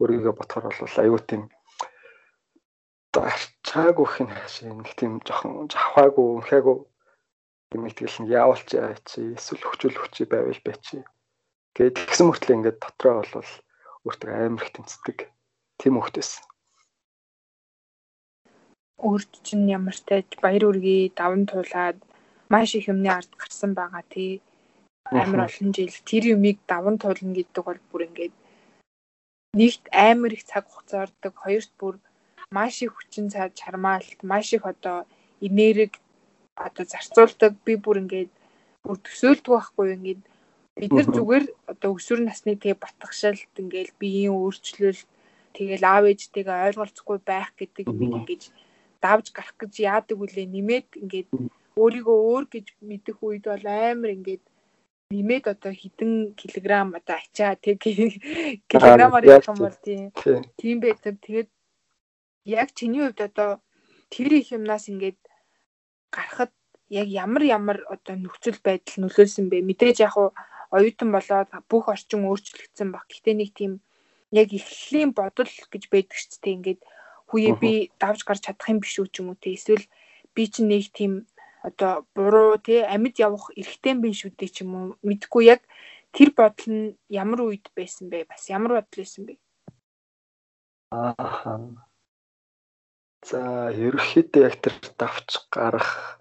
өөрийгөө 0.01 0.33
бодохоор 0.33 0.77
бол 0.81 0.97
айгүй 1.05 1.21
тийм 1.29 1.43
арчаагүй 3.19 4.07
хин 4.15 4.29
хаашаа 4.31 4.73
нэг 4.79 4.91
тийм 4.95 5.13
жоохон 5.27 5.67
жавхаагүй 5.73 6.27
унхаагүй 6.39 6.77
юм 7.77 7.85
итгэл 7.89 8.17
нэг 8.25 8.31
яавалч 8.33 8.69
чи 9.09 9.21
эсвэл 9.37 9.65
хөвчөл 9.65 9.97
хүчи 9.99 10.25
байвал 10.29 10.61
байчи. 10.65 11.05
Гээд 11.77 12.01
тэгсэн 12.01 12.27
мөртлөө 12.29 12.57
ингээд 12.57 12.79
дотроо 12.81 13.23
бол 13.23 13.51
өөртөө 14.07 14.31
амар 14.33 14.65
их 14.65 14.73
тэмцдэг 14.73 15.19
тийм 15.81 15.95
хөхтэйс 16.01 16.41
өөрт 18.99 19.33
чинь 19.47 19.71
ямар 19.79 19.95
тааж 20.09 20.29
баяр 20.43 20.65
үргээ 20.71 21.15
даван 21.15 21.47
туулаад 21.47 21.99
маш 22.51 22.75
их 22.75 22.91
юмны 22.91 23.09
ард 23.19 23.31
гарсан 23.39 23.73
байгаа 23.79 24.03
тий. 24.11 24.43
Амар 25.07 25.47
олон 25.47 25.71
жил. 25.77 25.95
Тэр 26.09 26.35
юмыг 26.35 26.59
даван 26.67 26.99
туулна 26.99 27.33
гэдэг 27.39 27.63
бол 27.65 27.81
бүр 27.91 28.03
ингээд 28.11 28.35
нэгт 29.59 29.85
амар 29.95 30.33
их 30.35 30.43
цаг 30.51 30.67
хугацаа 30.67 31.07
ордог. 31.07 31.35
Хоёрт 31.39 31.73
бүр 31.79 31.95
маш 32.51 32.83
их 32.83 32.93
хүчин 32.99 33.31
чармаалт, 33.31 34.19
маш 34.23 34.53
их 34.57 34.67
одоо 34.67 35.07
энерги 35.41 36.03
одоо 36.67 36.85
зарцуулдаг. 36.85 37.53
Би 37.65 37.75
бүр 37.77 38.03
ингээд 38.03 38.33
бүр 38.85 38.99
төсөөлдөг 39.07 39.53
байхгүй 39.55 39.87
ингээд 39.97 40.23
бид 40.79 40.93
нар 40.95 41.09
зүгээр 41.11 41.45
одоо 41.73 41.91
өсвөр 41.99 42.21
насны 42.27 42.55
тэгээ 42.55 42.83
батгшаалт 42.83 43.55
ингээд 43.63 43.91
биеийн 44.01 44.35
өөрчлөлт 44.35 45.07
тэгэл 45.57 45.85
аав 45.91 46.05
ээжтэйгээ 46.11 46.67
ойлголцохгүй 46.67 47.19
байх 47.31 47.51
гэдэг 47.59 47.87
юм 47.91 48.23
ингээд 48.23 48.45
давж 49.03 49.27
гарах 49.35 49.57
гэж 49.59 49.73
яадаг 49.83 50.19
үлээ. 50.19 50.47
Нэмээд 50.55 50.89
ингээд 51.03 51.29
өөрийгөө 51.79 52.19
өөр 52.31 52.45
гэж 52.55 52.67
мэдэх 52.83 53.19
үед 53.23 53.45
бол 53.51 53.67
амар 53.67 54.11
ингээд 54.19 54.45
нэмээд 55.15 55.45
одоо 55.55 55.73
хідэн 55.73 56.13
килограмм 56.41 56.95
одоо 56.99 57.17
ачаа 57.17 57.55
тэг 57.57 57.79
килограммаар 58.71 59.25
явах 59.25 59.49
юм 59.51 59.59
бол 59.63 59.79
тийм. 59.87 60.03
тийм 60.61 60.77
байдаг 60.85 61.15
тэгээд 61.25 61.51
яг 62.45 62.69
чиний 62.77 63.03
хувьд 63.03 63.21
одоо 63.29 63.51
тэр 64.13 64.31
их 64.41 64.53
юмнаас 64.53 64.85
ингээд 64.93 65.19
гарахад 66.15 66.53
яг 66.89 67.09
ямар 67.09 67.43
ямар 67.45 67.79
одоо 67.89 68.17
нөхцөл 68.17 68.59
байдал 68.65 68.97
нөлөөлсөн 69.05 69.47
бэ? 69.53 69.61
Мэдээж 69.69 69.97
яг 70.07 70.15
оюутан 70.73 71.13
болоод 71.13 71.49
бүх 71.69 71.89
орчин 71.93 72.25
өөрчлөгдсөн 72.29 72.89
баг. 72.93 73.05
Гэтэ 73.09 73.33
нэг 73.37 73.51
тийм 73.57 73.73
яг 74.33 74.49
эхлэлийн 74.53 75.13
бодол 75.17 75.49
гэж 75.73 75.83
байдаг 75.93 76.17
ч 76.17 76.37
тийм 76.41 76.61
ингээд 76.61 76.81
хүүе 77.29 77.51
би 77.61 77.73
давж 78.01 78.25
гарч 78.25 78.41
чадах 78.45 78.69
юм 78.73 78.81
биш 78.81 78.97
үү 79.01 79.09
ч 79.13 79.21
юм 79.21 79.33
уу 79.33 79.41
те 79.41 79.57
эсвэл 79.57 79.85
би 80.35 80.43
чинь 80.53 80.69
нэг 80.73 80.89
тийм 80.93 81.13
одоо 81.65 82.05
буруу 82.17 82.57
те 82.61 82.85
амьд 82.85 83.17
явах 83.21 83.53
эрхтэй 83.57 83.93
юм 83.93 84.01
биш 84.05 84.25
үү 84.25 84.33
ч 84.37 84.65
юм 84.65 84.73
уу 84.77 84.87
мэдгүй 85.05 85.45
яг 85.53 85.61
тэр 86.13 86.33
бодол 86.37 86.69
нь 86.73 86.97
ямар 87.09 87.41
үед 87.45 87.69
байсан 87.77 88.09
бэ? 88.13 88.29
Бас 88.29 88.49
ямар 88.49 88.81
бодол 88.81 89.01
байсан 89.01 89.23
бэ? 89.29 89.35
Аа 90.93 91.88
За 93.29 93.69
ерөнхийдөө 93.77 94.43
яг 94.49 94.57
тэр 94.65 94.75
давч 94.97 95.37
гарах 95.53 96.17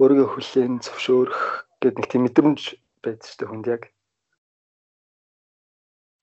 өөрийгөө 0.00 0.28
хүлээн 0.32 0.80
зөвшөөрөх 0.80 1.68
гэдэг 1.76 1.98
нэг 2.00 2.08
тийм 2.08 2.22
мэдрэмж 2.24 2.62
байдаг 3.04 3.28
шүү 3.28 3.36
дээ 3.36 3.50
хүнд 3.52 3.66
яг. 3.68 3.82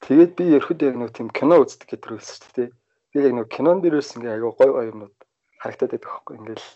Тэгээд 0.01 0.31
би 0.33 0.43
ерөнхийдөө 0.57 0.87
яг 0.89 0.97
нэг 0.97 1.11
тийм 1.13 1.29
кино 1.29 1.61
үздэг 1.61 1.93
гэдэг 1.93 2.01
төрөлсөн 2.01 2.37
шүү 2.41 2.53
дээ. 2.57 2.69
Би 3.13 3.17
яг 3.21 3.33
нэг 3.37 3.47
кинон 3.53 3.85
дээрээс 3.85 4.17
ингээ 4.17 4.33
аяга 4.33 4.49
гой 4.57 4.69
гой 4.73 4.85
юмнууд 4.89 5.15
харагдаад 5.61 5.91
байдаг 5.93 6.09
байхгүй 6.09 6.35
ингээл 6.41 6.67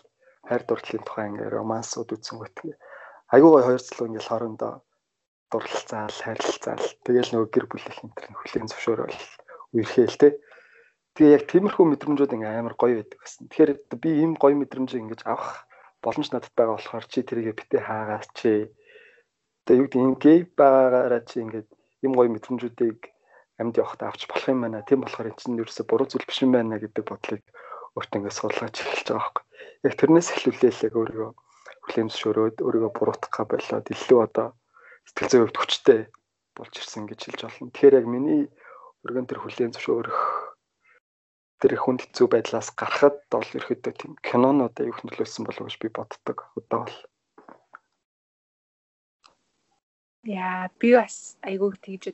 хайр 0.46 0.62
дурлалын 0.70 1.02
тухай 1.02 1.26
ингээ 1.34 1.48
романсууд 1.50 2.14
үзсэн 2.14 2.38
гэх. 2.38 2.78
Аяга 3.34 3.48
гой 3.50 3.62
хоёр 3.66 3.82
цэлөө 3.82 4.06
ингээл 4.14 4.30
хоорондоо 4.30 4.72
дурлалцаал, 5.50 6.14
хайрлалцаал. 6.22 6.86
Тэгээл 7.02 7.32
нөгөө 7.34 7.50
гэр 7.50 7.66
бүлийн 7.66 7.98
энэ 7.98 8.14
төр 8.14 8.30
хүлээн 8.38 8.70
зөвшөөрөл 8.70 9.18
үерхээл 9.74 10.18
тээ 10.22 10.32
Тэгээ 11.14 11.34
яг 11.36 11.44
тиймэрхүү 11.50 11.86
мэдрэмжүүд 11.90 12.34
ингээ 12.34 12.60
амар 12.60 12.74
гоё 12.78 13.02
байдаг 13.02 13.18
гэсэн. 13.18 13.50
Тэгэхээр 13.50 13.70
би 14.02 14.10
ийм 14.22 14.32
гоё 14.38 14.54
мэдрэмжийг 14.54 15.02
ингэж 15.02 15.22
авах 15.26 15.66
боломж 16.02 16.28
надад 16.30 16.54
байгаа 16.54 16.76
болохоор 16.78 17.04
чи 17.10 17.20
тэрийгэ 17.26 17.58
битээ 17.58 17.82
хаагаас 17.82 18.28
чи 18.38 18.70
тэгээ 19.66 19.80
юу 19.80 19.86
гэдэг 19.90 20.06
ингээ 20.06 20.38
байгаагаараа 20.54 21.22
чи 21.28 21.36
ингээд 21.44 21.68
ийм 22.04 22.12
гоё 22.14 22.30
мэдрэмжүүдийг 22.32 23.00
амьд 23.60 23.76
явахад 23.76 24.02
авч 24.08 24.24
болох 24.30 24.48
юм 24.48 24.60
байна. 24.64 24.86
Тийм 24.88 25.04
болохоор 25.04 25.28
энэ 25.28 25.40
чинь 25.40 25.60
ерөөсө 25.60 25.82
буруу 25.84 26.08
зүйл 26.08 26.24
биш 26.24 26.40
юм 26.40 26.52
байна 26.56 26.80
гэдэг 26.80 27.04
бодлыг 27.04 27.42
өөртөө 27.98 28.18
ингээд 28.18 28.38
судалгаач 28.38 28.76
эхэлж 28.80 29.08
байгаа 29.12 29.20
байхгүй. 29.20 29.44
Яг 29.84 29.94
тэрнээс 30.00 30.28
эхлүүлээл 30.32 30.84
яг 30.88 30.94
өөрийгөө 30.96 31.30
хүлэмжшөөрөөд 31.84 32.56
өөрийгөө 32.64 32.92
буруутгах 32.96 33.46
болоод 33.50 33.86
илүү 33.92 34.20
одоо 34.24 34.48
сэтгэл 35.04 35.30
зүйн 35.30 35.42
хувьд 35.44 35.60
хүчтэй 35.60 36.00
болж 36.56 36.74
ирсэн 36.80 37.04
гэж 37.04 37.20
хэлж 37.20 37.40
болно. 37.44 37.68
Тэгэхээр 37.74 37.98
яг 38.00 38.06
миний 38.08 38.42
өргөн 39.04 39.26
төр 39.28 39.38
хүлээн 39.44 39.74
зөвшөөрөх 39.76 40.18
тэр 41.60 41.76
хүнд 41.76 42.00
хэцүү 42.08 42.26
байдлаас 42.32 42.68
гарахад 42.72 43.16
бол 43.32 43.48
ерөөдөө 43.58 43.92
тийм 44.00 44.12
кинонууд 44.24 44.74
аюух 44.80 45.00
нөлөөсөн 45.04 45.44
болов 45.44 45.68
гэж 45.68 45.76
би 45.82 45.88
боддог. 45.92 46.38
Одоо 46.56 46.88
бол 46.88 46.98
Яа, 50.24 50.68
би 50.80 50.88
бас 50.96 51.36
айгүй 51.44 51.76
тэгж 51.84 52.12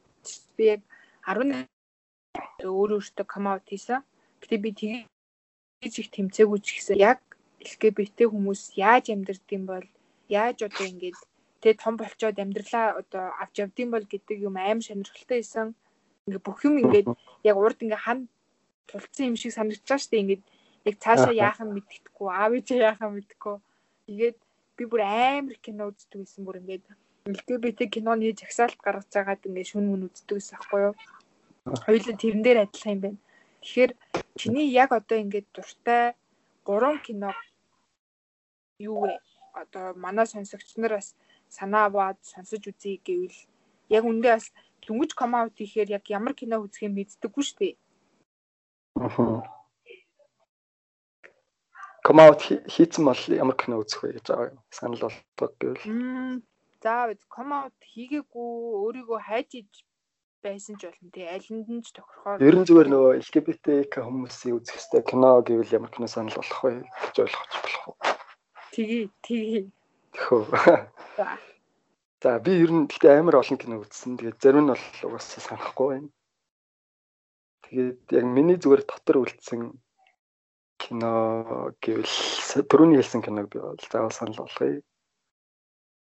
би 0.59 0.65
яг 0.75 0.83
18 1.27 2.67
өөр 2.67 2.99
өөртөө 2.99 3.27
кам 3.27 3.47
аут 3.51 3.67
хийсэн. 3.71 4.03
Гэтэ 4.43 4.57
би 4.63 4.71
тэгж 4.75 5.95
их 6.03 6.09
тэмцээгүй 6.15 6.59
ч 6.63 6.67
гэсэн 6.79 6.99
яг 7.03 7.19
LGBT 7.63 8.31
хүмүүс 8.31 8.79
яаж 8.79 9.11
амьдрд 9.15 9.47
юм 9.57 9.65
бол 9.71 9.87
яаж 10.31 10.59
одоо 10.67 10.87
ингэж 10.87 11.19
тэ 11.63 11.75
том 11.83 11.95
болчоод 11.99 12.39
амьдралаа 12.39 12.87
одоо 13.01 13.25
авч 13.43 13.55
явдсан 13.63 13.91
бол 13.91 14.07
гэдэг 14.07 14.39
юм 14.39 14.55
аим 14.55 14.79
сонирхолтой 14.83 15.43
байсан. 15.43 15.75
Ингээ 16.27 16.47
бүх 16.47 16.59
юм 16.63 16.79
ингээд 16.83 17.09
яг 17.51 17.57
урд 17.59 17.83
ингээ 17.83 18.05
ханд 18.07 18.31
тулцсан 18.89 19.27
юм 19.31 19.37
шиг 19.37 19.53
шүү 19.53 20.11
дээ. 20.11 20.23
Ингээд 20.23 20.45
яг 20.89 20.97
цаашаа 21.03 21.35
яах 21.35 21.59
нь 21.63 21.75
мэддэхгүй, 21.75 22.29
аав 22.31 22.53
ээжээ 22.59 22.87
яах 22.91 23.01
нь 23.03 23.15
мэддэхгүй. 23.17 23.57
Тэгээд 24.07 24.39
би 24.77 24.85
бүр 24.91 25.03
амар 25.03 25.57
кино 25.65 25.91
үздэг 25.91 26.19
байсан 26.23 26.43
бүр 26.47 26.61
ингээд 26.63 26.85
LGBT 27.27 27.79
киноны 27.91 28.31
жагсаалт 28.39 28.79
гаргаж 28.85 29.11
байгаад 29.11 29.47
ингээд 29.49 29.71
шүн 29.71 29.87
мөн 29.91 30.07
үздэг 30.07 30.37
байсан 30.39 30.55
байхгүй 30.57 30.81
юу? 30.87 30.95
Хоёулаа 31.85 32.17
тэрэн 32.23 32.43
дээр 32.45 32.59
адилхан 32.63 32.95
юм 32.95 33.03
байна. 33.03 33.21
Тэгэхээр 33.63 33.93
чиний 34.39 34.69
яг 34.71 34.91
одоо 34.95 35.19
ингээд 35.19 35.49
дуртай 35.51 36.15
гурван 36.63 36.99
кино 37.03 37.35
юу 38.79 39.11
вэ? 39.11 39.19
Одоо 39.63 39.85
манай 39.99 40.27
сонсогч 40.31 40.79
нар 40.79 41.03
бас 41.03 41.19
санаа 41.49 41.91
аваад 41.91 42.19
сонсож 42.23 42.63
үзье 42.71 43.03
гэвэл 43.03 43.39
яг 43.91 44.05
үндэ 44.07 44.29
бас 44.37 44.47
дүнгийн 44.87 45.19
комаут 45.19 45.59
хийхээр 45.59 45.91
яг 45.99 46.05
ямар 46.17 46.35
кино 46.39 46.63
үзэх 46.63 46.87
юм 46.87 46.95
мэддэггүй 46.95 47.43
шүү 47.43 47.59
дээ. 47.59 47.75
Come 52.07 52.21
out 52.23 52.41
хийцэн 52.41 53.05
бол 53.05 53.23
ямар 53.29 53.57
кино 53.61 53.83
үзэх 53.83 54.01
вэ 54.03 54.17
гэж 54.17 54.27
байгаа 54.31 54.51
юм. 54.55 54.61
Санал 54.71 55.03
болгох 55.05 55.53
гэвэл. 55.61 56.43
За 56.81 57.13
come 57.29 57.53
out 57.53 57.77
хийгээгүй 57.83 58.49
өөрийгөө 58.81 59.21
хайж 59.27 59.51
иж 59.61 59.73
байсан 60.41 60.79
ч 60.79 60.87
болно 60.87 61.11
тий. 61.11 61.27
Алинд 61.27 61.69
нь 61.69 61.83
ч 61.83 61.93
тохирохоор. 61.93 62.39
Ерөн 62.41 62.65
зүгээр 62.65 62.89
нөгөө 62.95 63.13
LGBTQ 63.27 63.95
хүмүүсийн 64.07 64.55
үзэх 64.55 64.79
хэвээр 64.79 65.05
кино 65.11 65.31
гэвэл 65.43 65.77
ямар 65.77 65.91
кино 65.91 66.07
санал 66.07 66.39
болох 66.39 66.61
вэ 66.63 66.73
гэж 66.87 67.17
ойлгож 67.27 67.53
болох 67.59 67.85
уу? 67.91 67.97
Тгий, 68.71 69.11
тгий. 69.27 69.67
За. 71.19 71.27
За 72.23 72.39
би 72.39 72.53
ер 72.65 72.71
нь 72.71 72.87
гэхдээ 72.87 73.19
амар 73.19 73.43
олон 73.43 73.59
кино 73.59 73.83
үзсэн. 73.83 74.17
Тэгээд 74.17 74.41
зарим 74.41 74.65
нь 74.65 74.73
бол 74.73 74.85
угаасаа 75.11 75.43
санахгүй 75.43 75.87
байна. 75.91 76.09
Тэгээд 77.67 77.99
яг 78.15 78.25
миний 78.31 78.59
зүгээр 78.63 78.83
дотор 78.87 79.27
үлдсэн 79.27 79.75
кино 80.79 81.13
гэвэл 81.83 82.15
түрүүний 82.71 83.03
хэлсэн 83.03 83.27
киног 83.27 83.51
би 83.51 83.59
бол 83.59 83.75
заавал 83.91 84.15
санал 84.15 84.47
болгоё. 84.47 84.87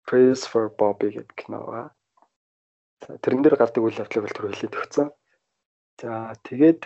Praise 0.06 0.46
for 0.46 0.70
Bobby 0.70 1.10
гэдэг 1.10 1.34
кино 1.34 1.66
ба. 1.66 1.82
За 3.02 3.18
тэрэн 3.18 3.42
дээр 3.42 3.58
гардаг 3.58 3.82
үйл 3.82 3.98
явдлыг 3.98 4.30
бол 4.30 4.38
түр 4.38 4.54
хэлээд 4.54 4.78
өгсөн. 4.78 5.10
За 5.98 6.38
тэгээд 6.46 6.86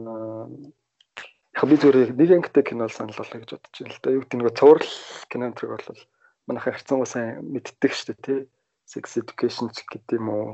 яг 0.00 1.66
би 1.68 1.76
зүгээр 1.76 2.16
нэг 2.16 2.30
ангитай 2.40 2.64
кино 2.64 2.88
санал 2.88 3.20
болгоё 3.20 3.44
гэж 3.44 3.50
бодож 3.52 3.76
байна 3.84 3.92
л 3.92 4.00
да. 4.00 4.16
Юу 4.16 4.24
гэдэг 4.24 4.38
нэг 4.40 4.56
цуврал 4.56 4.92
кино 5.28 5.44
өнтрийг 5.52 5.76
бол 5.76 6.00
манайхаа 6.48 6.72
харцангуй 6.72 7.04
сайн 7.04 7.44
мэддэг 7.52 7.92
шүү 7.92 8.16
дээ 8.16 8.24
тий. 8.24 8.40
Sex 8.88 9.20
education 9.20 9.68
ч 9.76 9.84
гэдэг 9.84 10.16
юм 10.16 10.32
уу 10.32 10.46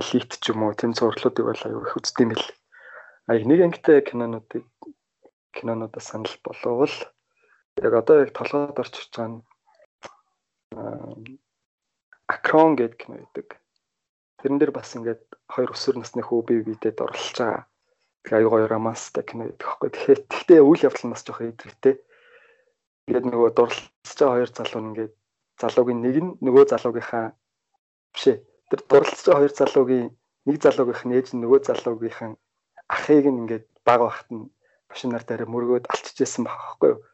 элит 0.00 0.32
ч 0.40 0.44
юм 0.50 0.64
уу 0.64 0.72
тэм 0.72 0.92
зурлуудыг 0.96 1.44
бол 1.44 1.62
аюу 1.66 1.84
их 1.84 1.96
үздэм 1.96 2.28
бил. 2.32 2.46
А 3.28 3.36
нэг 3.36 3.60
ангитай 3.60 4.00
кинонуудыг 4.00 4.64
кинонуудаас 5.52 6.06
санал 6.08 6.34
боловол 6.44 6.94
яг 7.76 7.92
одоо 7.92 8.24
яг 8.24 8.32
толгойд 8.32 8.80
орж 8.80 8.94
ирж 8.96 9.12
байгаа 9.12 9.30
нь 9.30 9.40
Акрон 12.32 12.76
гэдэг 12.76 12.96
кино 12.96 13.16
байдаг. 13.20 13.60
Тэрэн 14.40 14.58
дээр 14.58 14.72
бас 14.72 14.96
ингээд 14.96 15.22
хоёр 15.52 15.70
өсвөр 15.76 16.00
насны 16.00 16.24
хүү 16.24 16.40
бие 16.48 16.64
биедэд 16.64 17.04
орлож 17.04 17.36
байгаа. 17.36 17.68
Тэгээ 18.24 18.38
аюу 18.40 18.50
гоё 18.50 18.66
романстай 18.72 19.24
кино 19.28 19.44
гэдэг 19.52 19.60
байхгүй. 19.60 19.90
Тэгэхээр 19.92 20.20
тэгтээ 20.32 20.60
үйл 20.64 20.86
явдал 20.88 21.04
нь 21.06 21.12
бас 21.12 21.22
жоох 21.26 21.40
идэвхтэй. 21.44 21.94
Ингээд 23.06 23.26
нөгөө 23.28 23.50
дурлалцж 23.52 24.16
байгаа 24.16 24.36
хоёр 24.40 24.50
залуу 24.56 24.82
ингээд 24.88 25.12
залуугийн 25.60 26.00
нэг 26.00 26.16
нь 26.24 26.30
нөгөө 26.40 26.64
залуугийнхаа 26.72 27.26
биш 28.16 28.24
ээ. 28.32 28.38
Тэр 28.72 28.80
байгаа 28.88 29.36
хоёр 29.36 29.52
залуугийн 29.52 30.08
нэг 30.48 30.56
залуугийнх 30.64 31.04
нь 31.04 31.16
ээж 31.20 31.28
нь 31.36 31.44
нөгөө 31.44 31.60
залуугийнхан 31.68 32.32
ахыг 32.88 33.26
нь 33.28 33.40
ингээд 33.44 33.68
баг 33.84 34.00
багт 34.00 34.28
нь 34.32 34.48
машинаар 34.88 35.24
дараа 35.28 35.44
мөргөөд 35.52 35.92
алччихсан 35.92 36.48
байхгүй 36.48 36.88
юу. 36.96 37.04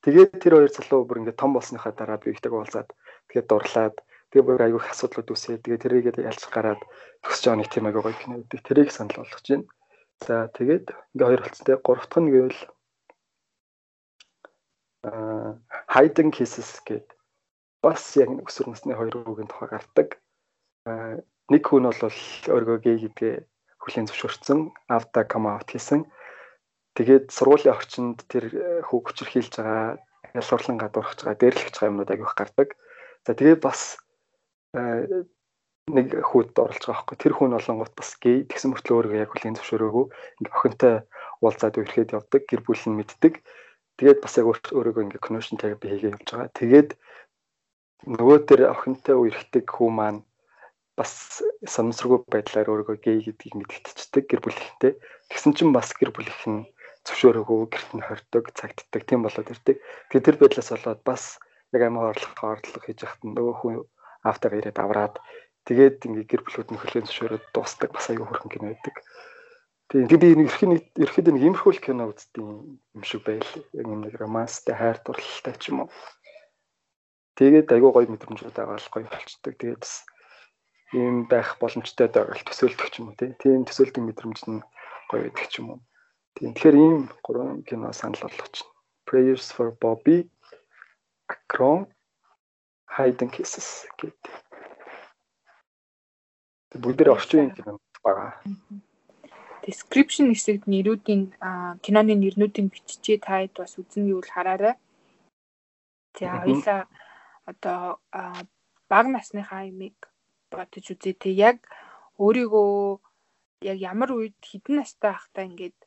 Тэгээд 0.00 0.40
тэр 0.40 0.52
хоёр 0.56 0.72
залуу 0.72 1.04
бүр 1.04 1.20
ингээд 1.20 1.36
том 1.36 1.52
болсныхаа 1.52 1.92
дараа 1.92 2.16
биетэйг 2.16 2.56
уулзаад 2.56 2.88
тэгээд 3.28 3.50
дурлаад 3.52 3.96
тэгээ 4.32 4.46
бүр 4.48 4.64
аюух 4.64 4.88
асуудлууд 4.88 5.28
үсээ. 5.36 5.60
Тэгээ 5.60 5.82
тэрийгээ 5.84 6.24
ялж 6.32 6.42
гараад 6.48 6.80
төгсөж 7.20 7.44
байгаа 7.44 7.60
нэг 7.60 7.68
тийм 7.68 7.86
аягүй 7.92 8.02
гоё 8.08 8.16
кино 8.16 8.34
гэдэг. 8.40 8.60
Тэрийг 8.64 8.88
санал 8.88 9.20
болгож 9.20 9.46
байна. 9.52 9.68
За 10.24 10.34
тэгээд 10.56 10.86
ингээ 11.12 11.28
хоёр 11.28 11.42
болцтой. 11.44 11.76
Гурав 11.84 12.06
дахь 12.08 12.22
нь 12.24 12.32
гэвэл 12.32 12.60
аа 15.04 15.60
Hidden 15.92 16.32
Kisses 16.32 16.80
гэдэг 16.88 17.12
бас 17.84 18.00
яг 18.16 18.32
өсвөр 18.32 18.72
насны 18.72 18.96
хоёр 18.96 19.12
хүүгийн 19.28 19.52
тухай 19.52 19.68
гардаг. 19.76 20.08
Нэг 20.82 21.62
хүн 21.62 21.86
бол 21.86 22.18
өөргөө 22.50 22.78
гей 22.82 22.96
гэдгээ 23.06 23.34
хүлийн 23.82 24.06
зөвшөөрсөн, 24.10 24.74
авда 24.90 25.22
come 25.30 25.46
out 25.46 25.70
хийсэн. 25.70 26.02
Тэгээд 26.98 27.30
сургуулийн 27.30 27.74
орчинд 27.74 28.26
тэр 28.26 28.44
э, 28.50 28.82
хүүг 28.90 29.14
хүчрхийлж 29.14 29.62
байгаа, 29.62 30.02
ялгуурлан 30.34 30.78
гадуурхаж 30.82 31.18
байгаа, 31.22 31.40
дээрлэгч 31.40 31.74
байгаа 31.78 31.90
юмнууд 31.90 32.10
агиох 32.10 32.34
гардаг. 32.34 32.68
За 33.26 33.32
тэгээд 33.38 33.60
бас 33.62 33.96
э, 34.74 35.24
нэг 35.86 36.06
хүүд 36.18 36.50
оролж 36.58 36.82
байгаа 36.82 36.98
байхгүй. 36.98 37.16
Тэр 37.18 37.34
хүн 37.38 37.58
олонгот 37.58 37.94
бас 37.94 38.10
гей 38.18 38.42
тэгсэн 38.42 38.74
мөртлөө 38.74 38.96
өөрийгөө 38.98 39.22
яг 39.22 39.30
хүлийн 39.30 39.56
зөвшөөрөөгүй 39.58 40.04
ингээ 40.42 40.56
охинтой 40.58 40.94
уулзаад 41.42 41.78
үерхэд 41.78 42.14
явдаг, 42.18 42.42
гэр 42.46 42.60
бүл 42.66 42.84
нь 42.90 42.98
мэддэг. 42.98 43.34
Тэгээд 43.98 44.18
бас 44.18 44.34
яг 44.38 44.46
өөрийгөө 44.50 45.04
ингээ 45.06 45.22
connection 45.22 45.58
би 45.58 45.86
хийгээ 45.90 46.14
явж 46.14 46.26
байгаа. 46.26 46.50
Тэгээд 46.58 46.90
нөгөө 48.10 48.38
тэр 48.50 48.60
охинтой 48.74 49.16
үерхдэг 49.18 49.64
хүү 49.70 49.90
маань 49.90 50.20
бас 50.98 51.40
санамсаргүй 51.64 52.20
байдлаар 52.28 52.68
өөрийгөө 52.68 52.98
гей 53.00 53.18
гэдгийг 53.24 53.54
мэдгэцдэг 53.56 54.24
гэр 54.28 54.40
бүлийнхэнтэй. 54.44 54.92
Тэгсэн 55.32 55.52
чинь 55.56 55.72
бас 55.72 55.92
гэр 55.96 56.12
бүлийнх 56.12 56.44
нь 56.48 56.68
зөвшөөрөөгүй 57.08 57.58
гэрт 57.72 57.90
нь 57.96 58.06
хордог, 58.06 58.44
цагддаг 58.52 59.02
тийм 59.08 59.24
болоод 59.24 59.48
ирдэг. 59.48 59.80
Тэгээд 60.12 60.26
тэр 60.26 60.36
байдлаас 60.38 60.70
болоод 60.70 61.00
бас 61.02 61.40
яг 61.72 61.82
амиа 61.82 62.12
орлох 62.12 62.36
орлого 62.44 62.78
хийж 62.84 62.98
яхад 63.02 63.22
нөгөө 63.24 63.54
хүн 63.58 63.74
автагаа 64.22 64.60
ирээд 64.60 64.78
авраад 64.78 65.16
тэгээд 65.66 66.06
ингээ 66.06 66.30
гэр 66.30 66.42
бүлүүд 66.44 66.68
нь 66.70 66.80
хөлийн 66.80 67.06
зөвшөөрөөд 67.08 67.44
дуустдаг 67.56 67.90
бас 67.96 68.06
аюу 68.12 68.28
хөрхөн 68.28 68.52
кино 68.52 68.66
байдаг. 68.70 68.96
Тийм 69.90 70.06
би 70.08 70.32
нэг 70.36 70.48
ерхэн 70.48 70.72
ерхэд 71.04 71.26
нэг 71.32 71.42
имерхүүл 71.42 71.80
кино 71.84 72.12
үздэг 72.12 72.40
юм 72.40 73.02
шиг 73.04 73.24
байл. 73.28 73.50
Яг 73.76 73.86
нэг 73.88 74.14
романстай 74.16 74.72
хайр 74.72 74.96
дурлалтай 75.04 75.54
ч 75.60 75.68
юм 75.68 75.84
уу. 75.84 75.90
Тэгээд 77.36 77.68
аюу 77.76 77.92
гоё 77.92 78.08
мэдрэмжүүд 78.08 78.56
агаал 78.56 78.88
гоё 78.88 79.04
болчдөг. 79.08 79.52
Тэгээд 79.52 79.84
бас 79.84 80.04
ийм 80.92 81.24
байх 81.32 81.56
боломжтой 81.60 82.08
байгаад 82.08 82.44
төсөөлдөг 82.48 82.88
ч 82.92 82.94
юм 83.00 83.08
уу 83.08 83.16
тийм 83.16 83.64
төсөөлтийн 83.68 84.06
мэдрэмж 84.06 84.40
нь 84.48 84.60
гоё 85.08 85.22
байдаг 85.24 85.46
ч 85.52 85.54
юм 85.60 85.66
уу. 85.72 85.80
Тийм 86.36 86.52
тэгэхээр 86.52 86.76
ийм 86.84 86.96
гурван 87.24 87.62
кино 87.68 87.92
санал 87.92 88.20
байна. 88.24 88.70
Prayers 89.08 89.46
for 89.52 89.68
Bobby, 89.82 90.18
Akron, 91.32 91.88
Hidden 92.96 93.28
Kisses 93.34 93.88
гэдэг 93.98 94.32
бүгдээр 96.80 97.12
орчин 97.12 97.38
үеийн 97.38 97.56
кино 97.56 97.72
байгаа. 98.04 98.40
Description 99.62 100.32
хэсэгт 100.32 100.64
нэрүүдийн 100.66 101.22
киноны 101.84 102.14
нэрнүүдийн 102.16 102.72
биччихээ 102.72 103.18
та 103.20 103.44
хэд 103.44 103.54
бас 103.60 103.76
үзнэ 103.78 104.08
гэвэл 104.08 104.32
хараарай. 104.32 104.74
За 106.16 106.44
хоёлаа 106.44 106.80
одоо 107.46 108.00
бага 108.88 109.08
насныхаа 109.12 109.68
имийг 109.68 109.96
бодож 110.54 110.86
үзээ 110.92 111.14
те 111.22 111.30
яг 111.32 111.58
өөрийгөө 112.20 112.72
яг 113.70 113.78
ямар 113.80 114.10
үед 114.12 114.36
хідэн 114.42 114.82
настай 114.82 115.12
байхдаа 115.12 115.44
ингээд 115.48 115.78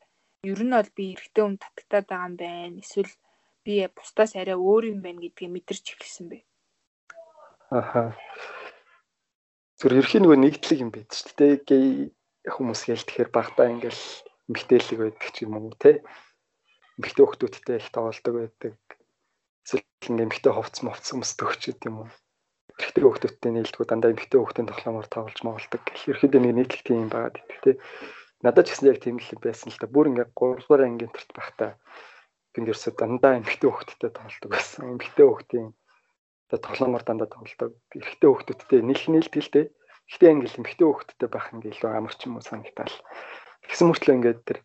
ер 0.50 0.60
нь 0.64 0.74
бол 0.76 0.90
би 0.96 1.04
эрэгтэй 1.14 1.42
хүн 1.44 1.56
татагтаад 1.60 2.06
байгаа 2.08 2.28
юм 2.28 2.36
байна. 2.36 2.82
Эсвэл 2.82 3.12
би 3.64 3.74
бусдаас 3.96 4.32
арай 4.36 4.56
өөр 4.56 4.84
юм 4.92 5.00
байна 5.02 5.20
гэдгийг 5.22 5.50
мэдэрч 5.52 5.84
эхэлсэн 5.94 6.26
бэ. 6.30 6.38
Аха 7.70 8.14
зөв 9.78 9.92
ерхийн 9.92 10.24
нөгөө 10.24 10.38
нэгдлэг 10.40 10.78
юм 10.84 10.90
байд 10.94 11.10
шүү 11.12 11.34
дээ. 11.36 11.54
Гей 11.68 11.86
хүмүүс 12.48 12.80
гээл 12.86 13.06
тэгэхээр 13.06 13.30
багтаа 13.34 13.66
ингээл 13.74 14.02
эмгтээлэг 14.48 14.98
байдаг 15.02 15.30
ч 15.34 15.36
юм 15.44 15.58
уу 15.58 15.74
те. 15.76 16.00
Эмгтээ 16.96 17.24
хүмүүстэй 17.26 17.76
их 17.76 17.90
тоглолдог 17.92 18.34
байдаг. 18.38 18.74
Эсвэл 19.66 19.84
ингээм 20.08 20.30
эмгтээ 20.30 20.52
ховц 20.54 20.76
мовц 20.86 21.04
хүмүүс 21.12 21.32
төгчөд 21.36 21.80
юм 21.90 22.06
уу. 22.06 22.10
Эрэгтэй 22.76 23.02
хүмүүстэй 23.04 23.52
нийлдэггүй 23.56 23.86
дандаа 23.88 24.12
эмгтээ 24.12 24.36
хүмүүсийн 24.36 24.68
тоглоомор 24.68 25.08
тоглож 25.08 25.40
моголдог. 25.40 25.82
Ерхэд 26.12 26.36
нэг 26.36 26.54
нийтлэг 26.60 26.82
тийм 26.84 27.08
юм 27.08 27.10
байгаа 27.10 27.32
гэдэг 27.32 27.60
те. 27.64 27.72
Надад 28.44 28.68
ч 28.68 28.76
гэсэн 28.76 28.90
яг 28.92 28.98
тийм 29.00 29.16
л 29.16 29.40
байсан 29.40 29.72
л 29.72 29.80
та. 29.80 29.88
Бүр 29.88 30.12
ингээ 30.12 30.28
3 30.36 30.60
дугаар 30.60 30.84
ангийн 30.84 31.08
төрт 31.08 31.30
багтаа 31.32 31.70
гинг 32.52 32.68
ерөөсө 32.68 32.92
дандаа 33.00 33.40
эмгтээ 33.40 33.70
хүмүүстэй 33.72 34.12
тоглолдог 34.12 34.50
байсан. 34.52 34.82
Эмгтээ 34.92 35.24
хүмүүсийн 35.24 35.68
одоо 36.52 36.58
тоглоомор 36.60 37.02
дандаа 37.08 37.28
тоглодог. 37.32 37.72
Эрэгтэй 37.96 38.28
хүүхдүүдтэй 38.28 38.80
нийлх 38.84 39.06
нийлдэлтэй. 39.08 39.64
Гэхдээ 40.06 40.32
ингээл 40.36 40.58
эмэгтэй 40.60 40.86
хүүхдүүдтэй 40.86 41.28
байх 41.32 41.46
ингээ 41.56 41.72
илүү 41.80 41.90
амар 41.96 42.14
ч 42.14 42.20
юм 42.28 42.36
уу 42.36 42.44
санагтаал. 42.44 42.96
Тэгсэн 43.66 43.88
мөртлөө 43.88 44.16
ингээд 44.20 44.40
тэр 44.44 44.58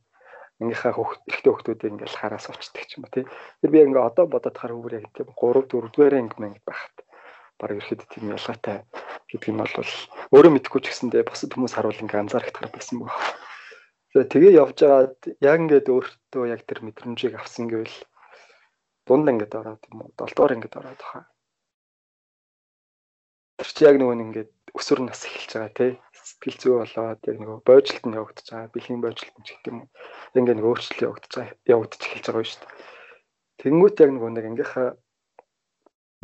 ангийнхаа 0.61 0.93
хүүхд 0.93 1.21
эрэгтэй 1.31 1.51
хүүхдүүдийг 1.51 1.91
ингээл 1.95 2.19
хараа 2.21 2.41
суучдаг 2.43 2.83
ч 2.85 2.91
юм 2.99 3.07
уу 3.07 3.13
тий. 3.15 3.25
Тэр 3.63 3.71
би 3.73 3.79
ингээ 3.81 4.03
одоо 4.03 4.25
бодоод 4.29 4.57
харах 4.59 4.77
үгээр 4.77 4.99
яг 5.01 5.09
тийм 5.15 5.31
3 5.33 5.63
4 5.65 5.89
дугаар 5.89 6.15
анги 6.21 6.37
мэнг 6.37 6.59
байхад 6.61 6.95
баг 7.61 7.77
ерөөхдөө 7.77 8.09
тийм 8.09 8.33
ялгаатай 8.33 8.77
гэдэг 9.29 9.51
нь 9.53 9.61
бол 9.61 9.93
өөрөө 10.33 10.51
мэдэхгүй 10.57 10.81
ч 10.81 10.85
гэсэндээ 10.89 11.29
бусад 11.29 11.53
хүмүүс 11.53 11.73
харуул 11.77 12.01
ингээ 12.01 12.21
анзаарах 12.25 12.73
байсан 12.73 13.05
баг. 13.05 13.13
Тэгээ 14.17 14.57
явж 14.57 14.77
байгаад 14.81 15.17
яг 15.39 15.57
ингээд 15.61 15.87
өөртөө 15.93 16.43
яг 16.49 16.61
тэр 16.65 16.79
мэдрэмжийг 16.81 17.37
авсан 17.37 17.69
гэвэл 17.69 17.97
дунд 19.05 19.29
ингээд 19.29 19.53
ороод 19.53 19.81
юм 19.93 20.03
уу 20.03 20.11
7 20.17 20.33
дугаар 20.33 20.55
ингээд 20.57 20.79
ороод 20.81 21.01
хаа 21.05 21.23
Тэр 23.61 23.69
чи 23.77 23.85
яг 23.85 24.01
нөгөө 24.01 24.17
ингээд 24.25 24.51
өсвөр 24.73 25.05
нас 25.05 25.21
эхэлж 25.21 25.53
байгаа 25.53 25.73
тий. 25.77 25.91
Сэтгэл 26.17 26.57
зүй 26.57 26.73
болоод 26.81 27.21
яг 27.29 27.37
нөгөө 27.37 27.57
бойжилт 27.61 28.05
нь 28.09 28.17
явагдаж 28.17 28.47
байгаа. 28.49 28.73
Бэлгийн 28.73 29.01
бойжилт 29.05 29.35
нь 29.37 29.45
ч 29.45 29.53
гэх 29.53 29.69
юм 29.69 29.77
уу. 29.85 29.89
Ингээд 30.33 30.57
нэг 30.57 30.65
өөрчлөлт 30.65 31.05
явагдаж 31.05 31.33
байгаа. 31.37 31.53
Явагдаж 31.69 32.01
эхэлж 32.01 32.25
байгаа 32.25 32.41
шүү 32.49 32.57
дээ. 32.57 32.73
Тэнгүүт 33.61 34.01
яг 34.01 34.09
нөгөө 34.17 34.29
нэг 34.33 34.45
ангийнхаа 34.49 34.89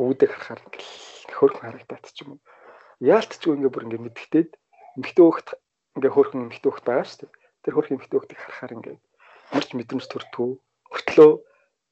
үүдийг 0.02 0.30
харахаар 0.34 0.66
ингээл 0.66 0.90
хөрхөн 1.36 1.64
харагдаад 1.66 2.04
ч 2.08 2.24
юм 2.24 2.38
уу. 2.38 2.40
Яалтчгүй 3.04 3.52
ингээд 3.58 3.74
бүр 3.74 3.84
ингээд 3.86 4.06
мэдгтээд 4.06 4.50
эмхтэй 4.98 5.24
хөөхт 5.24 5.48
ингээд 5.96 6.14
хөрхөн 6.14 6.44
эмхтэй 6.48 6.70
хөөхт 6.70 6.86
байгаа 6.88 7.06
шүү 7.06 7.20
дээ. 7.26 7.32
Тэр 7.62 7.74
хөрхөн 7.74 7.96
эмхтэй 7.98 8.16
хөөхтийг 8.18 8.40
харахаар 8.40 8.74
ингээд 8.76 9.00
марч 9.52 9.68
мэдрэмж 9.74 10.04
төртгөө. 10.08 10.50
Хөтлөө 10.92 11.30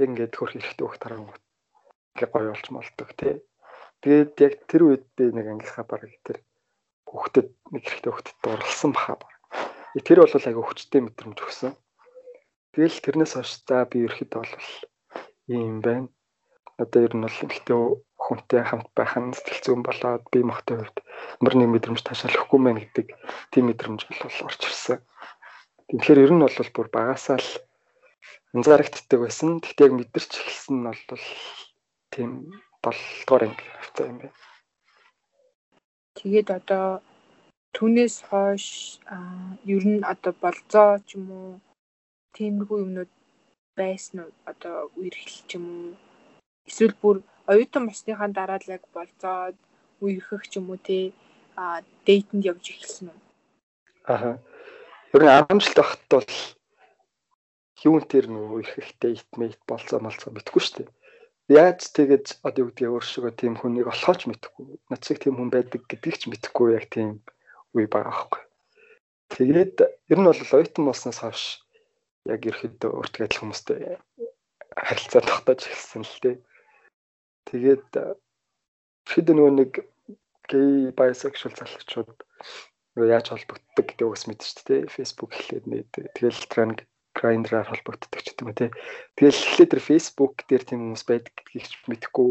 яг 0.01 0.09
ингээд 0.11 0.35
хөрх 0.37 0.55
эрэхтэй 0.57 0.85
хөөхт 0.87 1.03
харангуут 1.05 1.42
ингээд 2.16 2.33
гоё 2.33 2.51
болж 2.53 2.66
молдог 2.72 3.11
тий. 3.16 3.35
Тэгээд 4.03 4.33
яг 4.40 4.55
тэр 4.68 4.83
үед 4.88 5.05
би 5.16 5.25
нэг 5.33 5.46
ангийнхаа 5.46 5.85
баг 5.88 6.05
тэр 6.25 6.38
хүүхдэд 7.07 7.49
нэг 7.72 7.83
хэрэгтэй 7.87 8.12
хүүхдэд 8.12 8.37
дурлсан 8.42 8.92
баха 8.92 9.16
баг. 9.20 9.33
Тэр 9.96 10.20
бол 10.20 10.35
айгүй 10.37 10.64
хүчтэй 10.64 11.01
мэдрэмж 11.01 11.38
өгсөн. 11.40 11.72
Тэгэл 12.77 13.01
тэрнээс 13.01 13.33
хойш 13.40 13.64
за 13.64 13.88
би 13.88 14.05
ерхэд 14.05 14.37
бол 14.37 14.53
ийм 15.49 15.81
байна. 15.81 16.12
Одоо 16.83 17.00
ер 17.07 17.12
нь 17.16 17.24
бол 17.24 17.38
ихтэй 17.46 17.76
хүнтэй 18.24 18.62
хамт 18.66 18.88
байх 18.96 19.12
нь 19.16 19.33
сэтгэл 19.37 19.64
зүйн 19.64 19.83
болоод 19.87 20.24
би 20.33 20.40
мохтой 20.44 20.76
хувьд 20.83 20.98
ямар 21.40 21.55
нэг 21.57 21.68
мэдрэмж 21.72 22.00
таашаалахгүй 22.05 22.61
мэн 22.61 22.79
гэдэг 22.83 23.07
тийм 23.52 23.64
мэдрэмж 23.70 24.00
бол 24.09 24.40
орж 24.48 24.61
ирсэн. 24.66 24.98
Тэгэхээр 25.88 26.24
ер 26.26 26.33
нь 26.35 26.42
бол 26.42 26.70
бүр 26.74 26.88
багасаа 26.90 27.38
л 27.38 27.50
анзаарагддаг 28.57 29.20
байсан. 29.22 29.62
Гэхдээ 29.62 29.87
яг 29.87 29.94
мэдэрч 29.96 30.31
эхэлсэн 30.37 30.76
нь 30.83 30.88
бол 30.88 31.24
тийм 32.12 32.31
7 32.83 32.96
дугаар 33.26 33.42
анги 33.46 33.64
хавцаа 33.76 34.07
юм 34.11 34.18
байна. 34.20 34.37
Тэгээд 36.16 36.48
одоо 36.59 36.87
түүнээс 37.76 38.16
хойш 38.29 38.66
ер 39.74 39.85
нь 39.92 40.02
одоо 40.12 40.33
болзоо 40.42 40.90
ч 41.07 41.09
юм 41.16 41.26
уу 41.38 41.50
тиймэрхүү 42.35 42.79
юмнууд 42.85 43.12
байсан 43.79 44.16
уу 44.24 44.33
одоо 44.50 44.76
үерхэл 44.98 45.40
ч 45.48 45.50
юм 45.59 45.64
уу 45.68 46.06
эсвэл 46.68 46.94
бүр 47.02 47.16
оюутан 47.46 47.87
болсныхаа 47.87 48.29
дараа 48.35 48.59
л 48.62 48.72
яг 48.76 48.85
болзоод 48.94 49.57
үерхэх 50.02 50.44
ч 50.50 50.59
юм 50.59 50.70
уу 50.70 50.81
те 50.83 51.14
а 51.57 51.81
дейтэнд 52.07 52.44
явж 52.44 52.64
эхэлсэн 52.74 53.09
үү? 53.11 53.18
Аха. 54.07 54.38
Ер 55.14 55.22
нь 55.22 55.33
10 55.33 55.62
жил 55.62 55.74
тахт 55.79 56.02
бол 56.11 56.31
юун 57.87 58.05
тэр 58.05 58.26
нөгөө 58.29 58.61
их 58.61 58.72
ихтэй 58.83 59.16
итмейт 59.16 59.61
болцоо 59.70 59.98
молцоо 60.02 60.35
мэдгүй 60.35 60.62
шүү 60.62 60.76
дээ. 60.83 60.90
Яаж 61.46 61.81
тэгэж 61.94 62.42
одоо 62.42 62.66
юу 62.66 62.68
гэдгийг 62.74 62.90
өөршгөө 62.90 63.33
тийм 63.38 63.55
хүнийг 63.55 63.87
олохооч 63.87 64.26
мэдэхгүй. 64.26 64.83
Над 64.90 65.00
шиг 65.07 65.22
тийм 65.22 65.38
хүн 65.38 65.55
байдаг 65.55 65.87
гэдгийг 65.87 66.16
ч 66.18 66.22
мэдэхгүй 66.26 66.74
яг 66.74 66.90
тийм 66.90 67.22
үе 67.70 67.87
байгаа 67.87 68.11
аахгүй. 68.11 68.42
Тэгээд 69.31 69.76
ер 70.11 70.18
нь 70.18 70.26
бол 70.26 70.35
оюутан 70.35 70.85
болсноос 70.87 71.18
хойш 71.22 71.42
яг 72.26 72.40
ерөөхдөө 72.42 72.90
өөртөө 72.90 73.22
адил 73.22 73.40
хүмүүстэй 73.42 73.79
харилцаа 74.74 75.22
тогтоож 75.22 75.61
эхэлсэн 75.66 76.02
л 76.02 76.18
дээ. 76.22 76.37
Тэгээд 77.46 77.87
хэд 79.06 79.26
нөгөө 79.30 79.52
нэг 79.54 79.72
гей 80.50 80.90
bisexual 80.98 81.54
залхуучууд 81.54 82.11
нөгөө 82.98 83.12
яаж 83.12 83.26
холбогддог 83.30 83.87
гэдэг 83.87 84.06
үгс 84.06 84.24
мэдэн 84.26 84.46
шүү 84.46 84.64
дээ. 84.66 84.82
Facebook 84.90 85.30
эхлээд 85.35 85.64
нэ 85.70 85.87
тэгэл 86.14 86.50
транк 86.50 86.78
Grindr-аар 87.16 87.70
холбогддог 87.70 88.20
ч 88.20 88.35
гэдэг 88.35 88.44
юм 88.44 88.52
тий. 88.52 88.70
Тэгэл 89.16 89.40
эхлээд 89.40 89.72
тэр 89.72 89.82
Facebook 89.82 90.35
дээр 90.50 90.64
тийм 90.66 90.80
хүмүүс 90.85 91.04
байдаг 91.09 91.32
гэдгийг 91.32 91.66
ч 91.70 91.74
мэдэхгүй. 91.88 92.30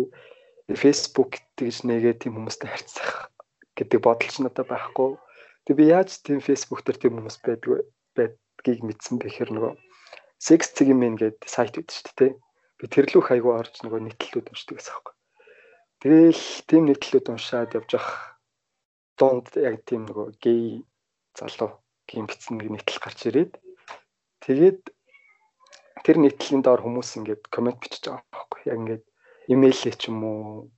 Facebook 0.78 1.32
тэгж 1.58 1.78
нэгээ 1.90 2.16
тийм 2.22 2.34
хүмүүстэй 2.38 2.70
харьцах 2.70 3.34
гэдэг 3.78 4.00
бодол 4.04 4.30
ч 4.30 4.38
надад 4.42 4.70
байхгүй. 4.70 5.18
Тэг 5.66 5.76
би 5.80 5.90
яаж 5.90 6.22
тийм 6.22 6.40
Facebook 6.42 6.86
дээр 6.86 6.98
тийм 7.02 7.14
хүмүүс 7.18 7.38
байдг 7.42 7.90
байдгийг 8.14 8.82
мэдсэн 8.86 9.18
бэхэр 9.22 9.52
нөгөө 9.54 9.74
Sex 10.38 10.76
мэн 10.78 11.16
гэдэг 11.18 11.48
сайт 11.50 11.74
үүд 11.80 11.90
шүү 11.90 12.06
дээ 12.06 12.18
тий. 12.20 12.32
Би 12.80 12.86
тэр 12.92 13.06
лүү 13.12 13.24
хайгуу 13.24 13.54
орж 13.56 13.84
нөгөө 13.84 14.02
нийтлэлүүд 14.04 14.52
уншдаг 14.52 14.76
гэсэн 14.80 14.96
юм. 14.96 15.16
Тэгэл 16.02 16.44
тийм 16.70 16.84
нийтлэлүүд 16.90 17.28
уншаад 17.32 17.76
явж 17.78 17.92
ах 18.00 18.10
донд 19.20 19.52
яг 19.56 19.84
тийм 19.88 20.08
нөгөө 20.08 20.28
гей 20.44 20.84
залуу 21.40 21.80
гин 22.10 22.28
битсэн 22.28 22.60
нэг 22.60 22.70
нийтлэл 22.72 23.00
гарч 23.00 23.32
ирээд 23.32 23.56
Тэгээд 24.46 24.82
тэр 26.06 26.18
нийтлэлийн 26.22 26.62
доор 26.62 26.86
хүмүүс 26.86 27.18
ингээд 27.18 27.50
комент 27.50 27.82
бичиж 27.82 28.06
байгаа 28.06 28.30
байхгүй 28.30 28.62
яг 28.70 28.78
ингээд 28.78 29.06
имэйлээ 29.50 29.96
ч 29.98 30.14
юм 30.14 30.22
уу 30.22 30.70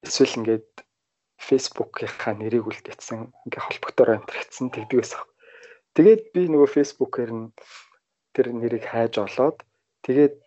эсвэл 0.00 0.40
ингээд 0.40 0.88
фейсбુકийнхаа 1.36 2.32
нэрийг 2.40 2.64
үлдээсэн 2.64 3.28
ингээд 3.44 3.66
холбогдоор 3.68 4.10
амтрагдсан 4.16 4.72
тэгдгээс 4.72 5.12
аа. 5.20 5.28
Тэгээд 6.00 6.22
би 6.32 6.40
нөгөө 6.48 6.68
фейсбુકээр 6.80 7.30
нь 7.36 7.52
тэр 8.32 8.56
нэрийг 8.56 8.88
хайж 8.88 9.20
олоод 9.20 9.60
тэгээд 10.08 10.40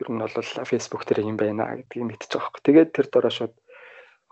ер 0.00 0.08
нь 0.08 0.20
бол 0.20 0.64
Facebook 0.64 1.04
дээр 1.04 1.28
юм 1.28 1.36
байна 1.36 1.76
гэдгийг 1.76 2.04
мэдчихэж 2.08 2.32
байгаа 2.32 2.48
хөөх. 2.48 2.64
Тэгээд 2.64 2.90
тэр 2.96 3.06
дараа 3.12 3.32
шууд 3.32 3.54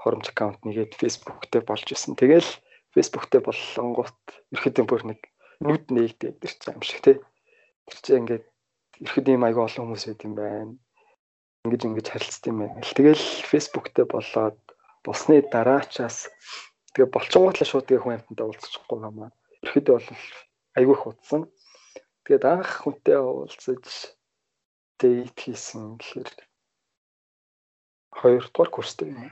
хоромж 0.00 0.26
аккаунт 0.33 0.61
нэгээд 0.64 0.96
Facebook 0.96 1.44
дээр 1.52 1.64
болж 1.68 1.87
исэн. 1.92 2.16
Тэгээл 2.16 2.50
Facebook 2.94 3.28
дээр 3.28 3.44
боллонгууд 3.44 4.18
ерхдөө 4.57 4.85
бүр 4.88 5.02
нэг 5.12 5.20
нүд 5.61 5.85
нэгдээд 5.92 6.37
тэр 6.40 6.52
чинь 6.57 6.74
юм 6.78 6.83
шиг 6.87 7.00
тий. 7.04 7.16
Тэр 7.85 7.98
чинь 8.00 8.18
ингээд 8.24 8.44
ерхдөө 9.04 9.35
юм 9.37 9.44
айгүй 9.44 9.62
олон 9.66 9.85
хүмүүс 9.92 10.04
байт 10.09 10.22
юм 10.24 10.35
байна. 10.38 10.72
Ингээд 11.66 11.87
ингэж 11.87 12.07
харилцсан 12.09 12.48
юм 12.48 12.59
байна. 12.64 12.81
Тэгээл 12.81 13.24
Facebook 13.52 13.87
дээр 13.92 14.09
болоод 14.09 14.59
болсны 15.04 15.44
дараачаас 15.52 16.33
тэгээ 16.96 17.12
болчингуудлаа 17.12 17.68
шууд 17.68 17.87
тэгээ 17.87 18.02
хүн 18.02 18.16
амтантай 18.16 18.46
уулзчихгүй 18.46 18.98
юм 19.04 19.18
аа. 19.26 19.33
Ерхдөө 19.66 19.94
бол 19.98 20.09
айгүй 20.78 20.96
хутсан. 20.96 21.42
Тэгээд 22.24 22.44
анх 22.44 22.70
хүнтэй 22.87 23.18
уулзаж 23.18 23.85
дейт 24.98 25.38
хийсэн 25.38 25.96
гэхээр 25.96 26.30
хоёрдугаар 28.18 28.70
курстэй 28.74 29.14
юм. 29.14 29.30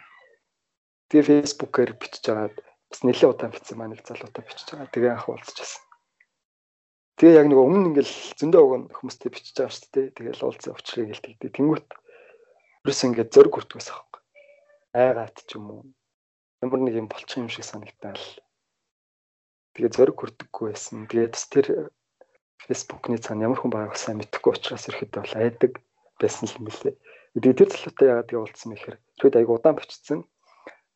Тэгээ 1.11 1.26
фэйсбુકээр 1.26 1.92
бичиж 1.98 2.24
агаад 2.31 2.57
бас 2.90 3.00
нэлээд 3.02 3.31
удаан 3.35 3.52
бичсэн 3.52 3.76
маань 3.79 3.92
нэг 3.94 4.07
залуутай 4.07 4.42
бичиж 4.46 4.66
байгаа. 4.70 4.94
Тэгээ 4.94 5.12
анх 5.14 5.26
уулзчихсан. 5.26 5.83
Тэгээ 7.18 7.38
яг 7.40 7.46
нэг 7.50 7.59
өмнө 7.59 7.88
ингээл 7.90 8.14
зөндөө 8.38 8.62
уг 8.62 8.72
хүмүүстэй 8.94 9.31
бичиж 9.33 9.55
байгаа 9.57 9.74
шүү 9.74 9.90
дээ. 9.90 10.07
Тэгэл 10.14 10.44
уулзсан 10.46 10.74
учрыг 10.76 11.02
ингээл 11.07 11.24
тэгдэ. 11.24 11.57
Тэнгүүт 11.57 11.88
ерөөс 12.87 13.00
ингээд 13.09 13.35
зөрг 13.35 13.52
хүртгээс 13.57 13.88
аахгүй. 13.90 14.22
Айгаад 14.94 15.37
ч 15.42 15.50
юм 15.59 15.64
уу. 15.72 15.83
Ямар 16.62 16.81
нэг 16.85 16.94
юм 17.00 17.09
болчих 17.11 17.40
юм 17.42 17.50
шиг 17.50 17.66
санагтаал. 17.66 18.22
Тэгээ 19.74 19.96
зөрг 19.96 20.16
хүрдэггүй 20.20 20.64
байсан. 20.70 21.09
Тэгээ 21.11 21.33
бас 21.33 21.44
тэр 21.50 21.66
фэйсбુકний 22.64 23.21
цаана 23.21 23.47
ямар 23.47 23.61
хүн 23.61 23.73
байгааг 23.73 23.97
сайн 24.01 24.16
мэдэхгүй 24.19 24.53
учраас 24.57 24.88
ирэхэд 24.88 25.12
бол 25.21 25.35
айдаг 25.37 25.73
байсан 26.21 26.49
юм 26.57 26.69
лээ. 26.73 26.97
Тэгээ 27.37 27.59
тэр 27.59 27.71
залуутай 27.71 28.07
яагаад 28.09 28.29
тэгээ 28.33 28.42
уулзсан 28.42 28.69
мэхээр 28.73 28.97
тэгэд 29.21 29.37
айгу 29.37 29.53
удаан 29.57 29.77
бичсэн. 29.77 30.21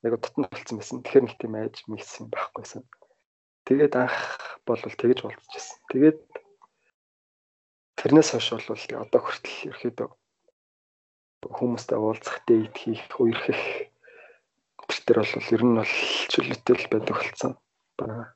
Яг 0.01 0.13
дотн 0.17 0.49
болцсон 0.49 0.77
байсан. 0.81 1.05
Тэгэхээр 1.05 1.25
нэг 1.29 1.37
тийм 1.37 1.55
айж 1.61 1.77
мэгсэн 1.85 2.25
байхгүйсэн. 2.33 2.83
Тэгээд 3.69 3.95
анх 4.01 4.17
бол 4.65 4.81
тэгж 4.81 5.19
болчихсон. 5.21 5.79
Тэгээд 5.93 6.19
тэрнээс 8.01 8.29
хойш 8.33 8.49
бол 8.73 9.05
одоо 9.05 9.21
хүртэл 9.21 9.69
ерөөдөө 9.69 10.09
хүмүүстэй 11.41 11.97
уулзах, 12.01 12.41
дэйт 12.49 12.77
хийх, 12.77 13.05
үерхэх 13.17 13.61
тэр 15.11 15.25
бол 15.25 15.55
ер 15.57 15.63
нь 15.65 15.77
бол 15.81 15.95
чөлөөтэй 16.31 16.77
байдаг 16.93 17.17
болсон 17.17 17.53
байна. 17.99 18.35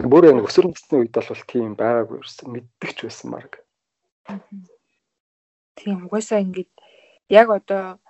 Тэр 0.00 0.08
бүр 0.08 0.32
яг 0.32 0.40
өсвөр 0.48 0.72
насны 0.72 1.04
үед 1.04 1.12
бол 1.12 1.44
тийм 1.44 1.76
байгаагүй 1.76 2.24
ерсэн 2.24 2.48
мэддэг 2.48 2.90
ч 2.96 2.98
байсан 3.04 3.28
марг. 3.36 3.60
Тийм 5.76 6.08
угаасаа 6.08 6.40
ингэж 6.40 6.72
яг 7.28 7.52
одоо 7.52 8.00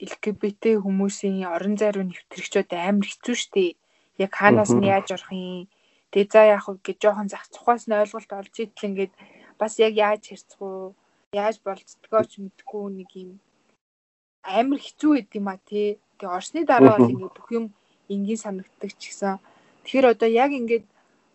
LGBT 0.00 0.80
хүмүүсийн 0.80 1.44
орон 1.44 1.76
зай 1.76 1.92
руу 1.92 2.08
нэвтрэгчүүд 2.08 2.72
амар 2.72 3.04
хэцүү 3.12 3.36
шттэ. 3.44 3.76
Яг 4.16 4.32
хаанаас 4.40 4.72
нь 4.72 4.88
яаж 4.88 5.20
орох 5.20 5.28
юм? 5.36 5.68
Тэгээ 6.16 6.32
за 6.32 6.40
яах 6.48 6.72
вэ 6.72 6.80
гэж 6.80 6.96
жоохон 6.96 7.28
зах 7.28 7.44
цухаас 7.52 7.84
нь 7.84 7.92
ойлголт 7.92 8.32
олж 8.32 8.54
идэл 8.64 8.88
ингээд 8.88 9.12
бас 9.60 9.76
яг 9.84 9.92
яаж 10.00 10.32
хэрцэх 10.32 10.56
үү? 10.64 10.96
Яаж 11.36 11.60
болцдгоо 11.60 12.24
ч 12.24 12.40
мэдэхгүй 12.40 13.04
нэг 13.04 13.10
юм 13.20 13.30
амар 14.48 14.80
хэцүү 14.80 15.12
байд 15.12 15.30
юм 15.36 15.48
а 15.52 15.60
тий. 15.60 16.00
Тэгээ 16.16 16.36
орсны 16.40 16.64
дараа 16.64 16.96
бол 16.96 17.04
ингээд 17.12 17.36
бүх 17.36 17.48
юм 17.52 17.64
энгийн 18.08 18.40
санагддаг 18.40 18.96
ч 18.96 19.12
гэсэн. 19.12 19.36
Тэгэхээр 19.84 20.16
одоо 20.16 20.28
яг 20.32 20.56
ингээд 20.56 20.88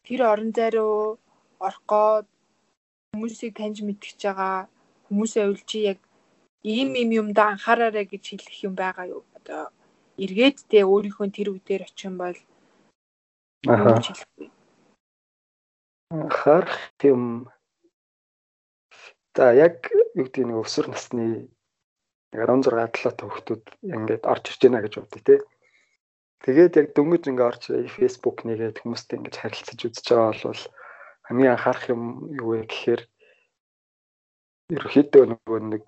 тэр 0.05 0.19
орон 0.31 0.51
зай 0.55 0.69
руу 0.75 1.17
орох 1.65 1.83
гоо 1.91 2.11
хүмүүсийг 3.13 3.51
таньж 3.59 3.77
мэдчихэж 3.83 4.21
байгаа 4.25 4.67
хүмүүсээ 5.07 5.45
үлжи 5.51 5.79
яг 5.91 5.99
ийм 6.63 6.89
ийм 6.99 7.09
юмд 7.21 7.37
анхаараарай 7.39 8.05
гэж 8.07 8.23
хэлэх 8.29 8.57
юм 8.67 8.73
байгаа 8.75 9.05
юу? 9.15 9.23
Одоо 9.37 9.63
эргээд 10.23 10.57
тэ 10.69 10.87
өөрийнхөө 10.91 11.27
тэр 11.35 11.47
үе 11.53 11.61
дээр 11.67 11.83
очих 11.87 12.07
юм 12.09 12.15
бол 12.21 12.37
анхаарах 16.13 16.79
юм 17.03 17.23
За 19.35 19.49
яг 19.57 19.89
юу 19.89 20.05
гэдэг 20.13 20.45
нэг 20.45 20.61
өсвөр 20.61 20.93
насны 20.93 21.49
16 22.37 22.69
17 22.69 23.17
та 23.17 23.25
хүүхдүүд 23.25 23.63
ингээд 23.81 24.29
орж 24.29 24.45
ирж 24.45 24.61
байна 24.61 24.81
гэж 24.85 24.93
бодъё 25.01 25.21
те. 25.25 25.35
Тэгээд 26.43 26.75
яг 26.75 26.87
дөнгөж 26.91 27.23
ингээд 27.31 27.49
орж 27.49 27.63
Facebook 27.95 28.43
нэгээд 28.43 28.83
хүмүүстэй 28.83 29.15
ингээд 29.15 29.39
харилцаж 29.39 29.79
үзэж 29.79 30.05
байгаа 30.11 30.51
бол 30.51 30.63
хамгийн 31.23 31.53
анхаарах 31.55 31.85
юм 31.95 32.03
юу 32.35 32.59
вэ 32.59 32.67
гэхээр 32.67 33.01
ерөөхдөө 34.75 35.23
нөгөө 35.31 35.59
нэг 35.71 35.85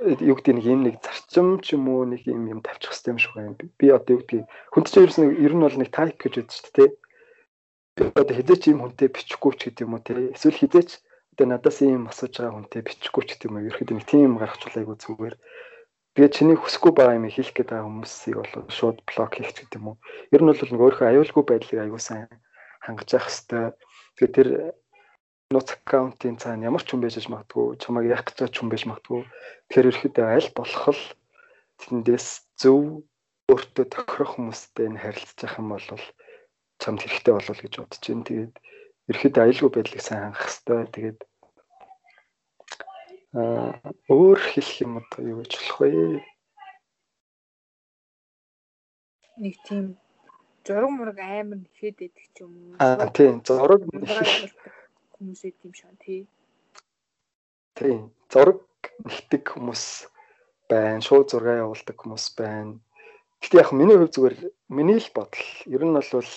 юу 0.00 0.34
гэдэг 0.34 0.54
нэг 0.56 0.66
юм 0.66 0.80
нэг 0.82 0.96
зарчим 1.04 1.48
ч 1.60 1.76
юм 1.76 1.84
уу 1.92 2.08
нэг 2.08 2.24
юм 2.24 2.48
юм 2.48 2.60
тавьчих 2.64 2.90
хэрэгтэй 2.90 3.12
юм 3.12 3.20
шиг 3.20 3.32
байна. 3.36 3.54
Би 3.78 3.86
одоо 3.92 4.16
юу 4.16 4.22
гэдэг 4.24 4.48
хүнд 4.72 4.86
чинь 4.88 5.04
ерөөс 5.04 5.18
нь 5.20 5.36
ер 5.44 5.52
нь 5.54 5.60
бол 5.62 5.76
нэг 5.76 5.90
тайп 5.92 6.16
гэж 6.16 6.34
үзэж 6.40 6.50
шүү 6.50 6.72
дээ. 6.74 6.90
Би 7.94 8.02
одоо 8.16 8.34
хизээч 8.34 8.62
юм 8.72 8.80
хүнтэй 8.80 9.08
бичихгүй 9.12 9.52
ч 9.54 9.60
гэдэг 9.68 9.84
юм 9.84 9.94
уу 9.94 10.00
те. 10.00 10.16
Эсвэл 10.32 10.56
хизээч 10.56 10.90
одоо 11.36 11.46
надаас 11.52 11.78
юм 11.84 12.08
асууж 12.08 12.32
байгаа 12.32 12.56
хүнтэй 12.56 12.82
бичихгүй 12.82 13.22
ч 13.28 13.28
гэдэг 13.36 13.46
юм 13.46 13.54
уу. 13.60 13.66
Ерөөхдөө 13.68 13.94
нэг 14.00 14.06
тийм 14.08 14.30
гаргачихлаа 14.40 14.80
айгу 14.80 14.96
зүгээр. 14.96 15.34
Тэгээ 16.14 16.34
чиний 16.34 16.58
хүсэхгүй 16.58 16.92
байгаа 16.94 17.18
юм 17.18 17.30
хийх 17.30 17.54
гээд 17.54 17.70
байгаа 17.70 17.86
хүмүүсийг 17.86 18.36
бол 18.38 18.54
шууд 18.66 18.98
блок 19.06 19.32
хийх 19.38 19.54
гэдэг 19.54 19.78
юм 19.78 19.94
уу. 19.94 19.96
Ер 20.34 20.42
нь 20.42 20.50
бол 20.50 20.58
нэг 20.58 20.82
өөрийнхөө 20.82 21.10
аюулгүй 21.10 21.44
байдлыг 21.46 21.78
аюу 21.86 22.00
сайн 22.02 22.26
хангаж 22.82 23.08
явах 23.14 23.30
хэрэгтэй. 23.30 23.64
Тэгээ 24.18 24.34
тэр 24.34 24.48
нууц 25.54 25.68
аккаунтын 25.74 26.38
цаана 26.42 26.66
ямар 26.70 26.82
ч 26.82 26.88
хүн 26.90 27.02
байж 27.02 27.14
магадгүй 27.26 27.78
чамайг 27.82 28.06
яах 28.10 28.26
гэж 28.26 28.50
ч 28.50 28.56
хүн 28.58 28.70
байж 28.70 28.82
магадгүй 28.86 29.22
тэгэхээр 29.66 29.88
ерөөхдөө 29.90 30.26
аль 30.30 30.50
болох 30.54 30.84
л 30.94 31.02
тэндээс 31.82 32.26
зөв 32.60 33.02
өөртөө 33.50 33.86
тохирох 33.90 34.38
хүмүүстэй 34.38 34.86
н 34.90 35.02
харилцаж 35.02 35.38
явах 35.42 35.58
юм 35.58 35.68
бол 35.74 35.86
чамд 36.78 37.02
хэрэгтэй 37.02 37.34
болов 37.34 37.58
гэж 37.58 37.74
бодож 37.82 38.02
байна. 38.06 38.26
Тэгээд 38.30 38.54
ерөөхдөө 39.10 39.42
аюулгүй 39.42 39.70
байдлыг 39.74 40.02
сайн 40.06 40.22
хангах 40.30 40.46
хэрэгтэй. 40.46 40.80
Тэгээд 40.94 41.18
өөр 43.32 44.38
хэлэх 44.42 44.82
юм 44.82 44.98
одоо 44.98 45.22
юу 45.22 45.38
гэж 45.42 45.52
болох 45.54 45.78
вэ? 45.78 45.90
Нэг 49.38 49.54
тийм 49.62 49.94
зураг 50.66 50.90
мураг 50.90 51.18
амар 51.22 51.62
нэхэд 51.62 51.94
байдаг 51.94 52.26
ч 52.34 52.36
юм 52.42 52.52
уу. 52.58 52.74
Аа 52.82 53.06
тийм 53.14 53.38
зураг 53.46 53.86
хүмүүс 55.14 55.40
идэв 55.46 55.62
юм 55.62 55.74
шиг 55.78 55.94
тий. 56.02 56.26
Тийм. 57.78 58.10
Зураг 58.26 58.66
нэгтгэх 59.06 59.46
хүмүүс 59.54 59.84
байна. 60.66 61.00
Шууд 61.06 61.30
зураг 61.30 61.62
явуулдаг 61.62 61.96
хүмүүс 62.02 62.26
байна. 62.34 62.82
Гэхдээ 63.40 63.62
яг 63.62 63.70
миний 63.70 63.96
хувь 63.96 64.10
зүгээр 64.10 64.36
миний 64.74 64.98
л 64.98 65.14
бодол. 65.14 65.46
Ер 65.70 65.82
нь 65.86 65.94
бол 65.94 66.30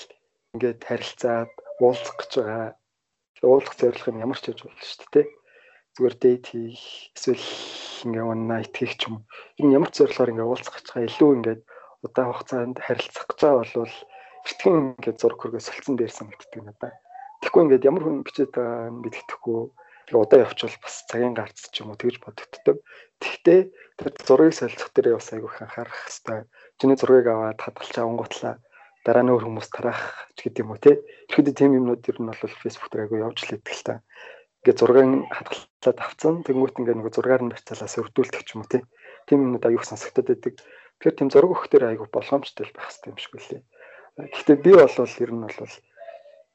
ингээд 0.54 0.80
харилцаад 0.86 1.52
уулзах 1.82 2.16
гэж 2.22 2.32
байгаа. 2.38 2.70
Уулзах 3.42 3.76
зорилго 3.82 4.10
нь 4.14 4.24
ямар 4.24 4.40
ч 4.40 4.54
яж 4.54 4.62
болно 4.62 4.78
шүү 4.78 5.10
дээ. 5.10 5.28
Зүгээр 5.94 6.16
дейт 6.18 6.46
хийх 6.50 7.14
эсвэл 7.14 7.46
ингээ 8.10 8.26
хийх 8.74 8.94
ч 8.98 9.02
юм. 9.08 9.22
Энэ 9.62 9.78
ямар 9.78 9.90
ч 9.94 10.02
зорилгоор 10.02 10.32
ингээ 10.34 10.50
уулзах 10.50 10.76
гэж 10.82 10.86
байгаа 10.90 11.10
илүү 11.10 11.32
ингээ 11.38 11.58
удаан 12.02 12.30
хугацаанд 12.34 12.78
харилцах 12.82 13.26
гэж 13.30 13.40
байгаа 13.40 13.62
бол 13.78 13.96
битгэн 14.44 14.76
ингээ 14.98 15.16
зураг 15.22 15.40
хөргөө 15.40 15.62
солилцсон 15.64 15.96
дээр 15.96 16.14
санагддаг 16.14 16.62
надад. 16.66 16.98
Тэгэхгүй 17.42 17.62
ингээд 17.64 17.88
ямар 17.88 18.04
хүн 18.04 18.26
бичээд 18.26 18.52
байгаа 18.58 18.90
нь 18.90 19.02
мэддэхгүй 19.06 19.60
удаа 20.12 20.40
явчвал 20.44 20.76
бас 20.84 20.96
цагийн 21.08 21.38
гарц 21.38 21.60
ч 21.72 21.76
юм 21.80 21.94
уу 21.94 22.00
тэгж 22.02 22.20
бодогддог. 22.20 22.78
Тэгтээ 23.24 23.60
тэр 23.96 24.08
зургийг 24.28 24.56
солилцох 24.58 24.92
дээр 24.92 25.16
бас 25.16 25.30
айгүйх 25.32 25.62
анхаарах 25.64 25.96
хэрэгтэй. 25.96 26.40
Чиний 26.78 26.98
зургийг 27.00 27.28
аваад 27.32 27.60
хадгалж 27.64 27.96
авангуутлаа 27.96 28.56
дараа 29.04 29.24
нь 29.24 29.32
өөр 29.32 29.44
хүмүүс 29.48 29.68
тараах 29.72 30.32
гэдэг 30.40 30.64
юм 30.64 30.72
уу 30.76 30.80
те. 30.80 31.00
Ихэд 31.32 31.56
тийм 31.56 31.76
юмнууд 31.80 32.04
ер 32.08 32.18
нь 32.20 32.28
бол 32.28 32.40
фэйсбүүк 32.40 32.92
дээр 32.92 33.04
айгүй 33.08 33.20
явж 33.24 33.40
л 33.48 33.56
идэх 33.56 33.76
л 33.80 33.88
та. 33.88 33.96
Ингээд 34.64 34.80
зургийг 34.80 35.28
хадгалаад 35.28 36.00
авцсан. 36.00 36.36
Тэнгүүт 36.48 36.80
ингээд 36.80 36.98
нөгөө 37.04 37.14
зургаар 37.20 37.44
нь 37.44 37.52
барьцаалаас 37.52 38.00
өрдүүлдэг 38.00 38.48
ч 38.48 38.56
юм 38.56 38.64
уу. 38.64 38.72
Тийм 39.28 39.40
юмнууд 39.44 39.68
айгүйх 39.68 39.84
сонсогдоод 39.84 40.28
байдаг. 40.32 40.56
Тэгэхээр 41.04 41.18
тийм 41.20 41.30
зураг 41.36 41.52
өгөх 41.52 41.68
дээр 41.68 41.92
айгүй 41.92 42.08
боломжтой 42.08 42.72
байх 42.72 42.88
хэрэгтэй 42.88 43.12
юм 43.12 43.20
шиг 43.20 43.34
үлээ. 43.36 43.62
Гэхдээ 44.24 44.58
би 44.64 44.72
бол 44.72 44.88
ер 44.88 45.32
нь 45.36 45.44
бол 45.44 45.76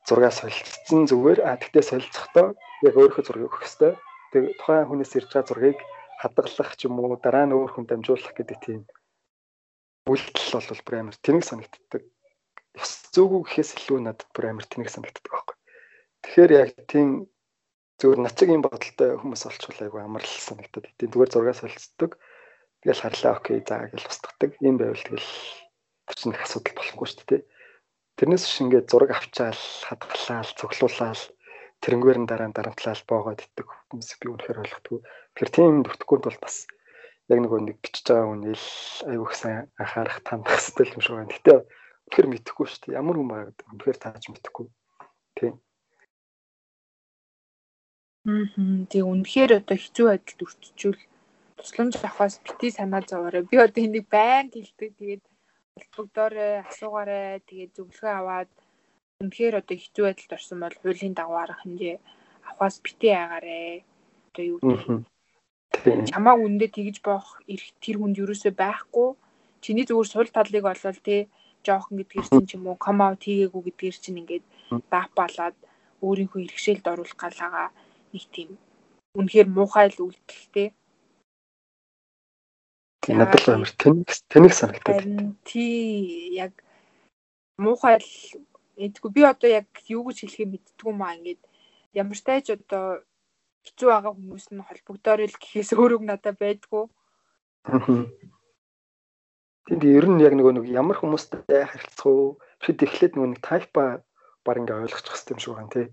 зургаа 0.09 0.33
солилцсон 0.33 1.05
зүгээр 1.05 1.39
а 1.45 1.61
тэгтээ 1.61 1.85
солилцохдоо 1.85 2.57
яг 2.89 2.95
өөрийнхөө 2.97 3.25
зургийг 3.29 3.53
өгөх 3.53 3.61
хэрэгтэй. 3.61 3.93
Тэг 4.33 4.43
тухайн 4.57 4.89
хүнээс 4.89 5.13
ирж 5.13 5.29
байгаа 5.29 5.49
зургийг 5.53 5.79
хадгалах 6.17 6.73
ч 6.81 6.81
юм 6.89 6.97
уу 6.97 7.13
дараа 7.21 7.45
нь 7.45 7.53
өөр 7.53 7.71
хүнд 7.77 7.93
дамжуулах 7.93 8.33
гэдэг 8.33 8.59
тийм 8.65 8.81
үйлдэл 10.09 10.65
бол 10.65 10.81
бүр 10.89 10.97
амар 10.97 11.17
тэнэг 11.21 11.45
санагддаг. 11.45 12.03
Ёс 12.73 12.93
зүйгүй 13.13 13.41
гэхээс 13.45 13.71
илүү 13.85 13.99
надад 14.01 14.29
бүр 14.33 14.45
амар 14.49 14.65
тэнэг 14.65 14.89
санагддаг 14.89 15.29
байхгүй. 15.29 15.57
Тэгэхээр 16.25 16.51
яг 16.57 16.71
тийм 16.89 17.29
зүгээр 17.99 18.21
начиг 18.23 18.49
юм 18.55 18.63
бодолтой 18.63 19.19
хүмүүс 19.19 19.43
олчвол 19.51 19.83
айгу 19.83 19.99
амар 19.99 20.23
л 20.23 20.31
санагдаад 20.31 20.87
идэв. 20.87 21.11
Зүгээр 21.11 21.31
зургаа 21.35 21.57
солилцдог. 21.59 22.15
Тэгэл 22.87 23.03
харлаа 23.03 23.33
окей 23.43 23.59
заа 23.67 23.91
гэж 23.91 24.07
устгадаг. 24.07 24.55
Ийм 24.63 24.79
байвал 24.79 25.03
тэгэл 25.03 25.29
чинь 26.15 26.33
их 26.33 26.43
асуудал 26.47 26.79
болохгүй 26.79 27.07
шүү 27.11 27.27
дээ. 27.27 27.43
Тэрнээс 28.19 28.45
биш 28.47 28.59
ингээд 28.63 28.91
зураг 28.91 29.11
авчаал, 29.15 29.63
хадгалаад, 29.87 30.55
цуглуулаад 30.59 31.21
тэрнгээр 31.83 32.19
нь 32.23 32.29
дараа 32.31 32.49
нь 32.51 32.57
дарамтлал 32.57 33.03
боогоод 33.07 33.43
иддэг 33.43 33.67
хүмүүс 33.67 34.11
би 34.19 34.27
үнэхээр 34.31 34.63
ойлгохгүй. 34.63 34.99
Тэгэхээр 35.35 35.55
тийм 35.55 35.83
дүртэхгүй 35.83 36.19
бол 36.23 36.39
бас 36.43 36.57
яг 37.31 37.39
нөгөө 37.43 37.61
нэг 37.67 37.77
бичиж 37.83 38.07
байгаа 38.11 38.27
хүнийг 38.31 38.63
аюух 39.11 39.33
сайн 39.39 39.71
анхаарах 39.79 40.19
тандах 40.27 40.59
хэрэгтэй 40.59 40.87
юм 40.95 41.03
шиг 41.03 41.15
байна. 41.15 41.35
Гэтэ 41.35 41.55
үнэхээр 41.63 42.29
мэдэхгүй 42.31 42.67
шүү 42.67 42.81
дээ. 42.83 42.99
Ямар 42.99 43.17
хүн 43.19 43.31
байгаад 43.31 43.59
үнэхээр 43.71 43.99
тааж 44.03 44.25
мэдэхгүй. 44.31 44.67
Мм 48.29 48.85
тий 48.93 49.01
үнэхээр 49.01 49.65
одоо 49.65 49.77
хэцүү 49.81 50.07
байдалд 50.13 50.41
өртчихвэл 50.45 51.05
тусламж 51.57 51.97
авахаас 51.97 52.35
бити 52.45 52.69
санаа 52.77 53.01
зовоорой. 53.01 53.49
Би 53.49 53.57
одоо 53.57 53.81
энийг 53.81 54.07
байн 54.13 54.53
хэлдэг. 54.53 54.93
Тэгээд 55.01 55.25
холбогдоорой, 55.97 56.61
асуугаарай. 56.69 57.41
Тэгээд 57.49 57.73
зөвлөгөө 57.77 58.13
аваад 58.21 58.51
үнэхээр 59.25 59.55
одоо 59.65 59.77
хэцүү 59.81 60.05
байдалд 60.05 60.37
орсон 60.37 60.59
бол 60.61 60.77
хуулийн 60.77 61.15
дагуу 61.17 61.39
арга 61.41 61.57
хэмжээ 61.65 61.97
авахаас 62.53 62.77
битээ 62.85 63.17
агаарэ. 63.17 63.89
Одоо 64.29 64.45
юу 64.45 64.59
гэдэг 64.61 65.09
чамаа 66.13 66.37
үндэ 66.37 66.67
тэгж 66.69 66.97
боох 67.01 67.41
эрх 67.49 67.67
тэр 67.81 67.97
хүнд 67.97 68.21
юусоо 68.21 68.53
байхгүй. 68.53 69.09
Чиний 69.65 69.89
зүгээр 69.89 70.09
сул 70.13 70.29
талыг 70.29 70.65
олвол 70.69 71.01
тий 71.01 71.21
жоохон 71.65 71.97
гэдгээр 71.97 72.27
чинь 72.29 72.49
ч 72.49 72.53
юм 72.61 72.69
уу 72.69 72.77
ком 72.77 73.01
аут 73.01 73.25
хийгээгүй 73.25 73.63
гэдгээр 73.73 73.97
чинь 74.05 74.21
ингээд 74.21 74.45
даапалаад 74.93 75.57
өөрийнхөө 76.05 76.41
иргэшээлд 76.45 76.87
оруулах 76.93 77.19
галаага 77.19 77.73
нэг 78.19 78.27
тийм 78.35 78.51
үнэхээр 79.15 79.49
муухай 79.49 79.87
л 79.95 80.03
үйлдэлтэй 80.11 80.69
Тийм 83.09 83.25
надад 83.25 83.41
л 83.41 83.55
амар 83.55 83.73
тэнэг 83.73 84.11
тэнэг 84.29 84.53
санагдаад. 84.53 85.07
Тий 85.49 86.35
яг 86.35 86.53
муухай 87.57 87.97
л 87.97 88.11
эдгүй 88.77 89.11
би 89.17 89.23
одоо 89.25 89.49
яг 89.49 89.67
юу 89.89 90.05
гэж 90.05 90.29
хэлэхээ 90.29 90.53
мэдтгүй 90.53 90.93
маа 90.93 91.17
ингээд 91.17 91.41
ямар 91.97 92.19
ч 92.19 92.23
тааж 92.27 92.47
одоо 92.53 93.01
хэцүү 93.65 93.89
байгаа 93.89 94.13
хүмүүс 94.13 94.47
нь 94.53 94.61
холбогдоор 94.61 95.21
л 95.25 95.41
гэхээс 95.41 95.73
өөрөг 95.73 96.03
надад 96.05 96.37
байдгүй. 96.37 96.85
Тэнд 99.67 99.83
ер 99.89 100.07
нь 100.13 100.21
яг 100.21 100.37
нөгөө 100.37 100.53
нэг 100.61 100.67
ямар 100.69 101.01
хүмүүстэй 101.01 101.65
харилцах 101.65 102.07
уу? 102.07 102.39
Бид 102.61 102.85
эхлээд 102.85 103.17
нөгөө 103.17 103.31
нэг 103.33 103.41
тайпа 103.41 104.05
баг 104.45 104.57
ингээ 104.61 104.85
ойлгочих 104.85 105.17
хэрэгтэй 105.17 105.33
юм 105.33 105.41
шиг 105.41 105.55
байна 105.57 105.73
тий. 105.73 105.87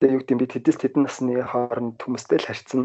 Тэгээ 0.00 0.14
юу 0.16 0.20
гэдэг 0.24 0.36
би 0.40 0.46
тэдэс 0.48 0.76
тэдэн 0.80 1.04
насны 1.04 1.44
хооронд 1.44 2.00
хүмүүстэй 2.00 2.40
л 2.40 2.48
харьцсан 2.48 2.84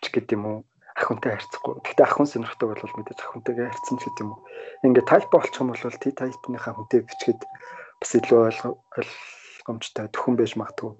ч 0.00 0.04
гэдэг 0.12 0.36
юм 0.36 0.44
уу? 0.44 0.58
ах 1.00 1.08
хүнтэй 1.08 1.32
харьцахгүй. 1.32 1.74
Гэхдээ 1.80 2.04
ах 2.04 2.14
хүн 2.20 2.28
сонирхдаг 2.28 2.68
бол 2.68 2.96
мэдээж 3.00 3.20
ах 3.24 3.32
хүнтэйгээ 3.32 3.68
харьцсан 3.72 3.96
ч 3.96 4.02
гэдэг 4.04 4.20
юм 4.20 4.30
уу. 4.36 4.44
Ингээ 4.84 5.08
тайп 5.08 5.24
болчих 5.32 5.60
юм 5.64 5.72
бол 5.72 5.80
T 5.80 6.04
type-ныхаа 6.12 6.72
хүнтэй 6.76 7.00
бичгээд 7.08 7.40
бас 7.40 8.10
илүү 8.20 8.38
ойлгомжтой 8.44 10.06
төхөн 10.12 10.36
байж 10.36 10.52
магадгүй 10.60 10.92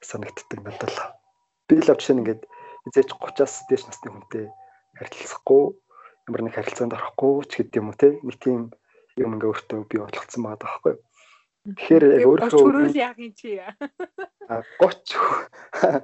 санагддаг 0.00 0.60
надад 0.64 0.88
л. 0.88 1.00
Би 1.68 1.74
л 1.76 1.84
жишээ 1.84 2.14
нь 2.16 2.22
ингээд 2.24 2.42
эзэж 2.88 3.08
30-аас 3.12 3.54
дээш 3.68 3.82
насны 3.84 4.08
хүнтэй 4.08 4.44
харилцахгүй 4.96 5.62
ямар 6.32 6.42
нэг 6.48 6.54
харилцаанд 6.56 6.96
орохгүй 6.96 7.34
ч 7.50 7.52
гэдэг 7.60 7.80
юм 7.82 7.88
уу 7.92 7.98
те 7.98 8.08
нэг 8.24 8.36
тийм 8.40 8.60
юм 9.20 9.30
ингээ 9.36 9.50
өөртөө 9.52 9.80
би 9.90 9.96
бодлогдсон 10.00 10.42
байгаа 10.48 10.64
байхгүй. 10.64 10.94
Тэгэхээр 11.62 12.04
яг 12.18 12.26
өөрөө 12.26 12.90
яг 12.98 13.16
юм 13.22 13.32
чи. 13.38 13.62
А 14.50 14.66
30 14.82 16.02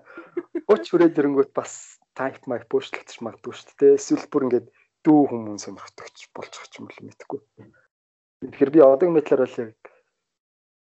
30 0.71 0.91
хүрээд 0.95 1.19
ирэнгүүт 1.19 1.51
бас 1.51 1.99
тайп 2.15 2.47
майк 2.47 2.71
буушлагдчих 2.71 3.19
магадгүй 3.27 3.55
шүү 3.59 3.75
дээ. 3.75 3.99
Эсвэл 3.99 4.31
бүр 4.31 4.47
ингээд 4.47 4.69
дүү 5.03 5.21
хүмүүс 5.35 5.67
сонирхдогч 5.67 6.31
болчих 6.31 6.79
юм 6.79 6.87
бол 6.87 7.03
мэдэхгүй. 7.11 7.41
Тэгэхээр 8.47 8.71
би 8.71 8.81
одоо 8.87 9.09
мэдлэр 9.11 9.43
бол 9.43 9.59
яг 9.67 9.75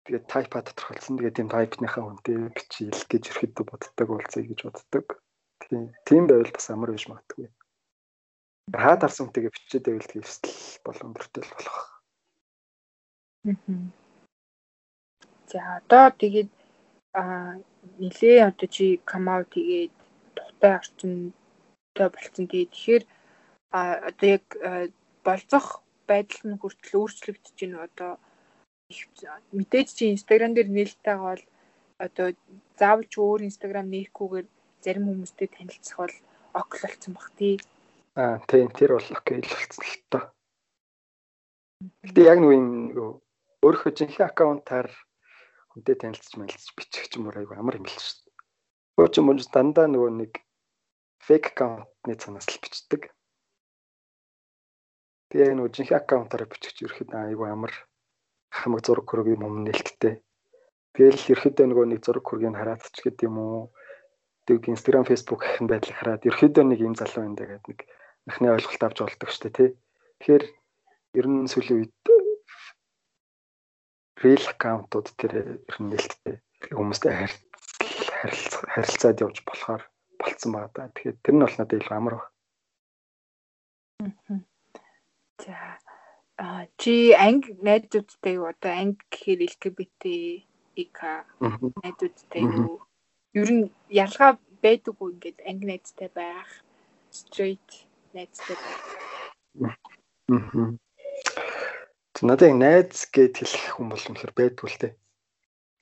тэгээд 0.05 0.25
тайпа 0.29 0.61
тодорхойлсон. 0.61 1.17
Тэгээд 1.17 1.37
тийм 1.41 1.49
тайпныхаа 1.49 2.03
хүнтэй 2.05 2.37
бичил 2.53 3.01
гэж 3.09 3.23
ерөөдөө 3.33 3.65
боддог 3.65 4.07
болцъё 4.13 4.45
гэж 4.45 4.59
боддог. 4.61 5.05
Тийм 5.65 5.89
тийм 6.05 6.29
байвал 6.29 6.53
бас 6.53 6.69
амар 6.69 6.93
биш 6.93 7.09
магадгүй. 7.09 7.49
Хаад 8.77 9.01
арсан 9.01 9.25
хүнтэйгээ 9.25 9.55
бичээд 9.57 9.89
байвал 9.89 10.05
тийм 10.05 10.21
өсөл 10.21 10.53
бол 10.85 11.01
өндөртэй 11.01 11.41
л 11.41 11.53
болох. 11.57 11.77
За 15.47 15.79
одоо 15.79 16.11
тэгээд 16.11 16.49
а 17.13 17.55
нилээ 17.99 18.51
одоо 18.51 18.67
чи 18.67 18.99
out 19.07 19.47
тэгээд 19.55 19.95
тухтай 20.35 20.71
орчинтой 20.79 22.07
болцсон. 22.11 22.45
Тэгэхээр 22.51 23.03
а 23.71 23.79
одоо 24.09 24.27
яг 24.37 24.45
болцох 25.23 25.81
байдал 26.07 26.41
нь 26.47 26.59
хүртэл 26.59 26.99
өөрчлөгдөж 26.99 27.55
байна 27.59 27.87
одоо 27.87 28.11
мэдээж 29.57 29.87
чи 29.97 30.03
инстаграм 30.15 30.51
дээр 30.53 30.69
нээлттэй 30.71 31.17
бол 31.19 31.43
одоо 32.05 32.27
заавал 32.79 33.05
ч 33.11 33.13
өөр 33.19 33.41
инстаграм 33.49 33.87
нээхгүйгээр 33.89 34.47
зарим 34.83 35.05
хүмүүстэй 35.07 35.47
танилцах 35.51 35.97
бол 35.99 36.15
окл 36.59 36.79
болсон 36.83 37.11
бах 37.15 37.29
тий. 37.39 37.55
Аа 38.15 38.39
тийм 38.47 38.69
тэр 38.71 38.95
бол 38.95 39.09
окей 39.17 39.39
л 39.43 39.51
болсон 39.51 39.83
л 39.83 39.95
тоо. 40.11 40.23
Гэтэ 42.03 42.21
яг 42.31 42.39
нэг 42.39 42.51
юм 42.55 42.67
өөрийнхөө 43.65 43.91
жинхэнэ 43.97 44.27
аккаунтаар 44.29 44.87
хүнтэй 45.77 45.93
танилцж 45.93 46.33
мэлцэж 46.41 46.73
бичих 46.73 47.05
ч 47.05 47.21
юм 47.21 47.29
уу 47.29 47.37
айгу 47.37 47.53
амар 47.53 47.77
юм 47.77 47.85
л 47.85 47.93
шүү 47.93 48.25
дээ. 48.25 48.33
Өөр 48.97 49.09
ч 49.13 49.15
юм 49.21 49.29
уу 49.29 49.37
дандаа 49.37 49.85
нөгөө 49.85 50.11
нэг 50.25 50.33
фейк 51.21 51.53
аккаунтны 51.53 52.17
цанаас 52.17 52.49
л 52.49 52.57
бичдэг. 52.57 53.13
Тэгээ 55.29 55.53
нөгөө 55.53 55.69
жинхэнэ 55.77 56.01
аккаунтаараа 56.01 56.49
бичих 56.49 56.81
ерхэд 56.81 57.13
айгүй 57.13 57.45
амар 57.53 57.73
хамаг 58.49 58.81
зураг 58.81 59.05
хөрөг 59.05 59.37
юм 59.37 59.45
юм 59.45 59.55
нээлттэй. 59.69 60.25
Тэгэл 60.97 61.29
ерхэдөө 61.37 61.65
нөгөө 61.69 61.85
нэг 61.93 62.01
зураг 62.01 62.25
хөргийг 62.25 62.57
хараадч 62.57 62.97
гэдэг 62.97 63.29
юм 63.29 63.37
уу. 63.37 63.61
Тэг 64.49 64.65
Instagram, 64.65 65.05
Facebook 65.05 65.45
гэх 65.45 65.61
байдлыг 65.61 65.93
хараад 65.93 66.25
ерхэдөө 66.25 66.63
нэг 66.65 66.79
юм 66.81 66.97
залуу 66.97 67.21
энэ 67.21 67.37
гэдэг 67.37 67.69
нэг 67.69 67.79
анхны 68.25 68.49
ойлголт 68.49 68.81
авч 68.81 68.97
болдог 69.05 69.29
штэ 69.29 69.53
тий. 69.53 69.69
Тэгэхээр 70.25 70.43
ер 71.21 71.25
нь 71.29 71.45
сүүлийн 71.45 71.85
үед 71.85 71.93
real 74.23 74.43
аккаунтууд 74.49 75.07
тэр 75.19 75.31
ер 75.69 75.77
нь 75.81 75.89
нээлттэй 75.93 76.35
хүмүүстэй 76.73 77.13
харилцаад 78.73 79.21
явж 79.21 79.37
болохоор 79.45 79.81
болцсон 80.17 80.51
байгаа 80.53 80.73
да. 80.73 80.93
Тэгэхээр 80.93 81.17
тэр 81.21 81.33
нь 81.35 81.43
бол 81.43 81.55
надад 81.57 81.77
илүү 81.77 81.95
амар 81.97 82.15
баг. 82.17 82.25
За 85.43 85.57
а 86.37 86.65
чи 86.77 87.13
анги 87.13 87.53
найзуудтай 87.61 88.33
юу? 88.37 88.49
Одоо 88.49 88.71
анги 88.73 89.01
гэхээр 89.11 89.39
LGBT 89.51 90.03
ик 90.81 90.97
найзуудтай 91.85 92.41
юу? 92.41 92.81
Ер 93.37 93.49
нь 93.53 93.63
ялгаа 93.89 94.31
байдаггүй 94.61 95.09
ингээд 95.13 95.39
анги 95.49 95.65
найзтай 95.69 96.09
байх 96.13 96.49
straight 97.13 97.69
найзтай 98.13 98.57
байх. 98.57 98.83
Надад 102.25 102.57
найз 102.57 103.05
гэд 103.13 103.37
хэлэх 103.37 103.77
хүн 103.77 103.93
бол 103.93 104.01
үнэхээр 104.09 104.33
байдгүй 104.33 104.67
л 104.73 104.79
дээ. 104.81 104.93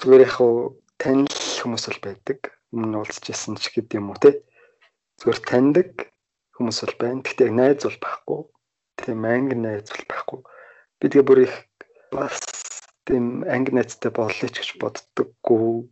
зүгээр 0.04 0.26
яг 0.28 0.34
хуу 0.36 0.84
танил 1.00 1.32
хүмүүс 1.32 1.86
бол 1.88 2.02
байдаг. 2.04 2.40
Өмнө 2.76 3.00
уулзчихсан 3.00 3.56
ч 3.56 3.72
гэдэм 3.72 4.04
юм 4.04 4.12
уу 4.12 4.20
те. 4.20 4.44
Зүгээр 5.24 5.40
таньдаг 5.48 6.12
хүмүүс 6.60 6.78
бол 6.84 6.98
байна. 7.00 7.24
Гэхдээ 7.24 7.50
найз 7.56 7.88
бол 7.88 8.00
байхгүй. 8.04 8.40
Тийм 9.00 9.24
анги 9.24 9.56
найз 9.56 9.88
бол 9.88 10.06
байхгүй. 10.12 10.40
Би 11.00 11.06
тэгээ 11.08 11.24
бүр 11.24 11.40
их 11.48 11.56
бас 12.12 12.36
тийм 13.08 13.48
анги 13.48 13.72
найзтай 13.72 14.12
боллоо 14.12 14.50
ч 14.52 14.60
гэж 14.60 14.70
боддоггүй. 14.76 15.88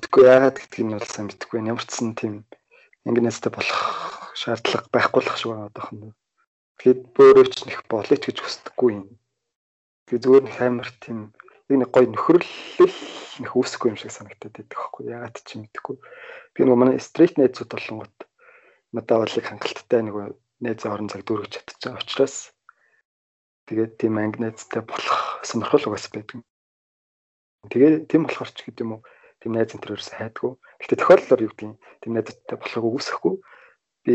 Тэгэхгүй 0.00 0.24
яагаад 0.24 0.56
гэдгийг 0.56 0.86
нь 0.88 0.96
бол 0.96 1.04
сайн 1.04 1.28
мэдэхгүй. 1.28 1.60
Ямар 1.68 1.84
ч 1.84 1.92
сан 1.92 2.16
тийм 2.16 2.48
анги 3.04 3.20
найзтай 3.20 3.52
болох 3.52 4.32
шаардлага 4.40 4.88
байхгүй 4.88 5.20
л 5.20 5.36
шиг 5.36 5.52
байгаа 5.52 5.68
одоох 5.68 5.90
нь. 5.92 6.16
Тэгэхэд 6.80 7.00
өөрөө 7.12 7.46
ч 7.52 7.56
нэг 7.68 7.80
болооч 7.92 8.22
гэж 8.24 8.36
хүсдэггүй 8.40 8.90
юм. 8.96 9.06
Тэгээ 10.06 10.22
зүгээр 10.22 10.44
нэг 10.46 10.56
амар 10.62 10.90
тийм 11.02 11.18
яг 11.66 11.76
нэг 11.82 11.90
гоё 11.90 12.06
нөхөрлөл 12.06 12.96
нэг 13.42 13.52
үүсэхгүй 13.58 13.90
юм 13.90 13.98
шиг 13.98 14.14
санагдаад 14.14 14.54
байдаг 14.54 14.70
байхгүй 14.70 15.02
ягаад 15.10 15.36
ч 15.42 15.48
юм 15.58 15.66
мэдэхгүй. 15.66 15.96
Би 16.54 16.60
нөгөө 16.62 16.78
манай 16.78 17.02
стрит 17.02 17.34
найзууд 17.34 17.70
болонгот 17.74 18.16
надад 18.94 19.18
болыг 19.26 19.44
хангалттай 19.50 20.00
нэг 20.06 20.14
найзын 20.62 20.92
орон 20.94 21.10
цаг 21.10 21.26
дүүргэж 21.26 21.50
чадчихсан 21.58 21.98
учраас 21.98 22.54
тэгээд 23.66 23.98
тийм 23.98 24.14
анги 24.22 24.38
найзтай 24.46 24.86
болох 24.86 25.42
сонирхол 25.42 25.90
угаас 25.90 26.06
байдаг. 26.14 26.46
Тэгээ 27.66 28.06
тийм 28.06 28.30
болохоор 28.30 28.50
ч 28.54 28.62
гэдэг 28.62 28.86
юм 28.86 28.92
уу 28.96 29.02
тийм 29.42 29.52
найз 29.58 29.74
энэ 29.74 29.82
төрөөс 29.82 30.10
хайдгүй. 30.14 30.54
Гэхдээ 30.54 30.98
тохиолдолоор 31.02 31.44
юу 31.44 31.50
гэдэг 31.50 31.70
тийм 31.98 32.12
найзтай 32.14 32.56
болохыг 32.56 32.84
үгүйсэхгүй. 32.86 33.34
Би 34.06 34.14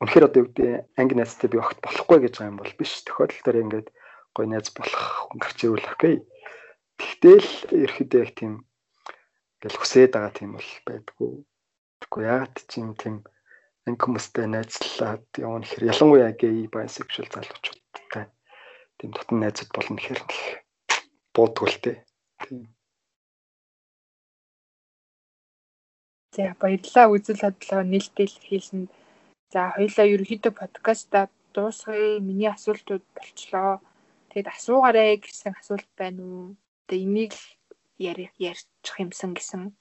үнэхээр 0.00 0.24
одоо 0.24 0.40
юу 0.40 0.48
гэдэг 0.50 0.68
анги 0.96 1.14
найзтай 1.20 1.48
би 1.52 1.60
огт 1.60 1.78
болохгүй 1.84 2.18
гэж 2.26 2.32
байгаа 2.40 2.50
юм 2.50 2.58
бол 2.58 2.74
биш. 2.80 3.04
Тохиолдолдоор 3.04 3.60
ингээд 3.60 3.88
гой 4.36 4.46
найз 4.48 4.68
болох 4.76 5.04
хүн 5.28 5.38
гарч 5.42 5.58
ирвэл 5.64 5.92
окей. 5.94 6.16
Тэгтэл 6.98 7.48
ерөөдөө 7.84 8.20
яг 8.24 8.32
тийм 8.38 8.52
ингээл 9.58 9.78
хүсээд 9.80 10.12
байгаа 10.14 10.32
тийм 10.34 10.50
бол 10.56 10.70
байдгүй. 10.88 11.32
Тэгэхгүй 12.00 12.22
яагаад 12.26 12.56
ч 12.68 12.72
юм 12.82 12.90
тийм 12.98 13.16
анги 13.86 14.02
хүмүүстэй 14.02 14.46
найзлаад 14.50 15.26
явна 15.38 15.64
гэхээр 15.66 15.90
ялангуяа 15.92 16.32
гей 16.38 16.56
bisexual 16.72 17.28
залуучуудтай 17.30 18.26
тийм 19.02 19.10
дотн 19.18 19.42
найзууд 19.42 19.70
болно 19.74 19.98
гэхээр 19.98 20.20
буудгүй 21.34 21.68
л 21.68 21.78
тээ. 21.82 21.98
Тийм. 22.46 22.62
За 26.36 26.54
баярлалаа 26.62 27.06
үзэл 27.10 27.42
бодлоо 27.42 27.82
нээлттэй 27.82 28.26
илэрхийлсэнд. 28.26 28.88
За 29.52 29.60
хоёлаа 29.74 30.06
ерөнхийдөө 30.14 30.52
подкаста 30.54 31.28
дуусгая. 31.54 32.22
Миний 32.22 32.48
асуултууд 32.48 33.04
болчлоо. 33.16 33.82
Тэгэд 34.32 34.48
асуугаарэ 34.48 35.20
гэсэн 35.20 35.52
асуулт 35.60 35.88
байна 35.92 36.24
уу? 36.24 36.56
Тэгээ 36.88 37.04
энийг 37.04 37.36
ярьчих 38.00 38.96
юмсан 38.96 39.36
гэсэн. 39.36 39.76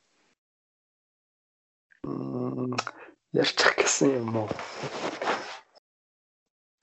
Ярьчих 3.31 3.71
гэсэн 3.79 4.09
юм 4.19 4.43
уу? 4.43 4.51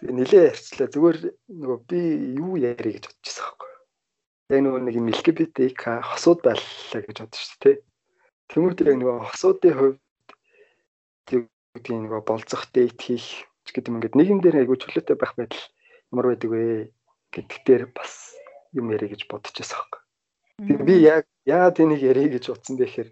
Тэгээ 0.01 0.17
нилээ 0.17 0.49
ярьчлаа. 0.49 0.89
Зүгээр 0.89 1.19
нөгөө 1.61 1.79
би 1.85 2.01
юу 2.41 2.57
ярих 2.57 3.05
гэж 3.05 3.05
бодож 3.05 3.21
байсан 3.29 3.45
байхгүй. 3.45 3.73
Яг 4.49 4.61
нөгөө 4.65 4.81
нэг 4.89 4.97
LGBT 5.05 5.57
хосууд 6.09 6.41
байлаа 6.41 7.01
гэж 7.05 7.17
бодсон 7.21 7.45
шүү 7.45 7.61
дээ. 7.69 7.77
Тэмүүт 8.49 8.81
яг 8.81 8.97
нөгөө 8.97 9.17
хосуудын 9.29 9.77
хувьд 9.77 10.01
тийм 11.85 12.01
нөгөө 12.09 12.25
болцох 12.25 12.65
дейт 12.73 12.97
хийх 12.97 13.45
гэдэг 13.69 13.93
юм 13.93 13.97
ингээд 14.01 14.17
нэгэн 14.17 14.41
дээр 14.41 14.57
айгу 14.65 14.81
чөлөөтэй 14.81 15.17
байх 15.21 15.37
байдал 15.37 15.65
ямар 16.09 16.27
байдаг 16.33 16.49
вэ 16.49 16.65
гэдэгт 17.33 17.65
дээр 17.67 17.85
бас 17.93 18.35
юм 18.73 18.93
ярих 18.93 19.17
гэж 19.17 19.23
байсан 19.29 19.79
хэрэг. 19.79 19.95
Тэгээ 20.59 20.87
би 20.89 20.95
яг 21.07 21.25
яагаад 21.47 21.81
энийг 21.83 22.03
ярих 22.03 22.29
гэж 22.35 22.45
утсан 22.51 22.75
бэ 22.77 22.85
гэхээр 22.87 23.11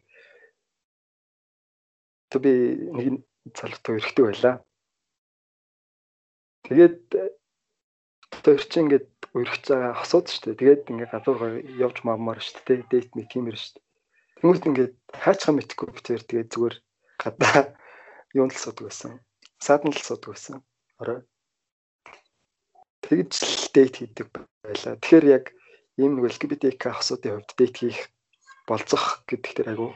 тэг 2.31 2.41
би 2.43 2.53
нэг 2.97 3.07
залуутай 3.55 3.93
өрхтэй 3.97 4.25
байлаа. 4.27 4.57
Тэгээд 6.67 6.99
тэр 8.43 8.61
чинь 8.67 8.91
ингээд 8.91 9.09
өргөж 9.39 9.63
байгаа 9.71 9.95
хосууд 9.95 10.27
шүү 10.27 10.43
дээ. 10.43 10.61
Тэгээд 10.61 10.91
ингээд 10.91 11.15
гадуур 11.15 11.41
явж 11.79 11.97
мавмаар 12.03 12.43
шүү 12.43 12.63
дээ. 12.67 12.91
Дейт 12.91 13.11
нэг 13.15 13.27
тиймэр 13.31 13.55
шүү 13.55 13.79
дээ. 13.79 13.85
Тэнгүүт 14.43 14.69
ингээд 14.69 14.95
хаачихаа 15.23 15.55
мэдхгүй 15.55 15.89
битээр 15.95 16.23
тэгээд 16.27 16.53
зүгээр 16.53 16.77
гадаа 17.23 17.59
юунд 18.35 18.53
л 18.53 18.61
суудаг 18.61 18.85
байсан. 18.91 19.13
Садан 19.63 19.95
л 19.95 20.03
суудаг 20.03 20.35
байсан. 20.35 20.59
Орой. 20.99 21.23
Тэгж 23.07 23.33
л 23.39 23.71
дейт 23.71 23.95
хийдэг 24.03 24.27
байлаа. 24.35 24.99
Тэгэхээр 24.99 25.27
яг 25.31 25.45
ийм 25.95 26.19
нэг 26.19 26.35
LGBTQ 26.35 26.83
хосуудын 26.91 27.39
хувьд 27.39 27.55
дейт 27.55 27.75
хийх 27.79 28.01
болцох 28.67 29.23
гэдэг 29.31 29.53
тэр 29.55 29.69
айгу 29.71 29.95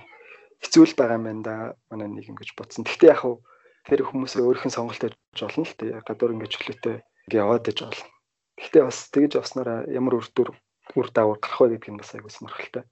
хэцүү 0.63 0.85
л 0.87 0.95
байгаа 0.95 1.19
юм 1.19 1.43
да. 1.43 1.75
Манай 1.91 2.07
нийгэм 2.07 2.39
гэж 2.39 2.55
бодсон. 2.55 2.87
Гэхдээ 2.87 3.11
яг 3.11 3.21
хуу 3.27 3.43
тэр 3.83 4.07
хүмүүсээ 4.07 4.47
өөрийнх 4.47 4.67
нь 4.71 4.77
сонголт 4.79 5.03
хийж 5.03 5.41
болно 5.43 5.67
л 5.67 5.75
дээ. 5.75 6.07
Гадуур 6.07 6.35
ингээд 6.39 6.55
чөлөөтэй 6.55 6.97
яваад 7.35 7.67
иж 7.67 7.79
болно. 7.83 8.07
Гэхдээ 8.61 8.83
бас 8.87 8.99
тэгж 9.11 9.33
явснараа 9.43 9.79
ямар 9.91 10.15
үр 10.23 10.27
дүр 10.31 10.55
үр 10.95 11.09
даавар 11.11 11.39
гарах 11.43 11.61
вэ 11.61 11.69
гэдг 11.75 11.91
нь 11.91 12.01
бас 12.01 12.15
айгу 12.15 12.31
сонирхолтой. 12.31 12.85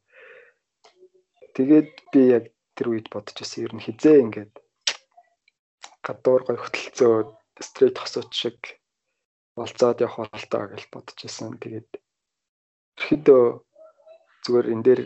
Тэгээд 1.55 1.91
би 2.11 2.21
яг 2.35 2.45
тэр 2.75 2.95
үед 2.95 3.07
бодож 3.11 3.37
байсан 3.39 3.67
ер 3.67 3.73
нь 3.75 3.85
хизээ 3.85 4.23
ингээд 4.23 4.55
гадуур 6.03 6.43
гой 6.47 6.57
хөтөлцөө 6.57 7.15
стрейт 7.61 7.99
хосооч 7.99 8.31
шиг 8.33 8.78
болцоод 9.61 10.03
явах 10.05 10.31
бололтой 10.31 10.65
гэж 10.73 10.83
бодож 10.93 11.19
байсан. 11.19 11.59
Тэгээд 11.59 11.91
ерөөдөө 12.99 13.43
зүгээр 14.45 14.67
энэ 14.73 14.85
дээр 14.87 15.01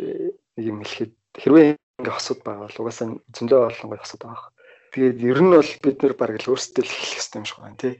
нэг 0.56 0.64
юм 0.70 0.78
хэлэхэд 0.80 1.12
хэрвээ 1.42 1.66
ингээ 2.00 2.14
хосууд 2.16 2.40
байгаа 2.44 2.66
бол 2.68 2.80
угаасаа 2.80 3.06
зөндөө 3.34 3.60
олон 3.68 3.88
гой 3.88 4.00
хосууд 4.00 4.22
байгаа. 4.24 4.50
Тэгээд 4.92 5.18
ер 5.24 5.40
нь 5.40 5.52
бол 5.56 5.70
бид 5.84 5.98
нэр 6.04 6.14
баг 6.20 6.30
л 6.36 6.50
өөрсдөө 6.52 6.84
л 6.84 6.92
хэлэх 6.92 7.36
юм 7.36 7.46
шиг 7.48 7.58
байна 7.60 7.80
тий. 7.80 7.94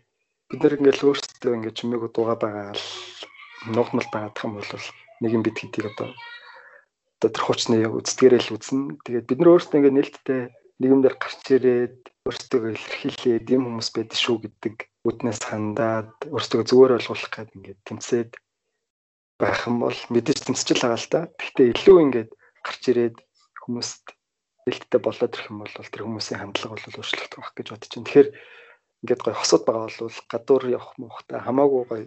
Бид 0.49 0.61
нэр 0.61 0.77
ингээл 0.77 1.07
өөрсдөө 1.09 1.53
ингээ 1.57 1.77
чимээг 1.77 2.05
дуугаа 2.13 2.37
байгаа 2.37 2.69
л 2.77 2.87
нугмал 3.73 4.09
байгаадах 4.13 4.45
юм 4.45 4.55
бол 4.61 4.71
нэг 5.23 5.31
юм 5.33 5.43
бид 5.43 5.57
хэдийг 5.57 5.87
одоо 5.93 6.13
одоо 7.23 7.31
тэр 7.31 7.45
хуучны 7.47 7.77
үздэгээрээ 7.87 8.43
л 8.45 8.55
үзнэ. 8.59 8.99
Тэгээд 9.07 9.29
бид 9.31 9.39
нар 9.41 9.53
өөрсдөө 9.55 9.79
ингээд 9.79 9.97
нээлттэй 9.97 10.43
нийгэмдэр 10.83 11.15
гарч 11.17 11.43
ирээд 11.55 11.97
өөрсдөө 12.27 12.61
илэрхийлээд 12.75 13.47
юм 13.55 13.63
хүмүүс 13.71 13.89
байдаг 13.95 14.19
шүү 14.19 14.37
гэдэг 14.43 14.75
үднээс 15.09 15.41
хандаад 15.43 16.15
өөрсдөө 16.31 16.63
зүгээр 16.69 16.95
ойлгуулах 16.97 17.33
гэдэг 17.35 17.57
ингээд 17.59 17.81
тэмцээд 17.87 18.31
байх 19.43 19.67
юм 19.67 19.83
бол 19.83 19.99
мэдээж 20.15 20.39
тэмцэж 20.47 20.79
байгаа 20.79 21.01
л 21.03 21.11
та. 21.11 21.21
Гэхдээ 21.43 21.67
илүү 21.75 21.97
ингээд 22.07 22.31
гарч 22.63 22.83
ирээд 22.87 23.17
хүмүүст 23.67 24.05
нээлттэй 24.67 25.01
болоод 25.03 25.35
ирэх 25.35 25.51
юм 25.51 25.59
бол 25.67 25.75
тэр 25.75 26.03
хүмүүсийн 26.07 26.39
хандлага 26.39 26.75
бол 26.79 26.87
өөрчлөгдөх 27.03 27.39
байх 27.43 27.53
гэж 27.59 27.67
бодож 27.75 27.91
байна. 27.91 28.07
Тэгэхээр 28.07 28.29
ингээд 29.03 29.23
гой 29.27 29.35
хосод 29.35 29.63
байгаа 29.67 29.91
бол 29.91 30.19
гадуур 30.31 30.65
явах 30.71 30.93
мохтой 31.03 31.41
хамаагүй 31.43 31.83
гой 31.91 32.03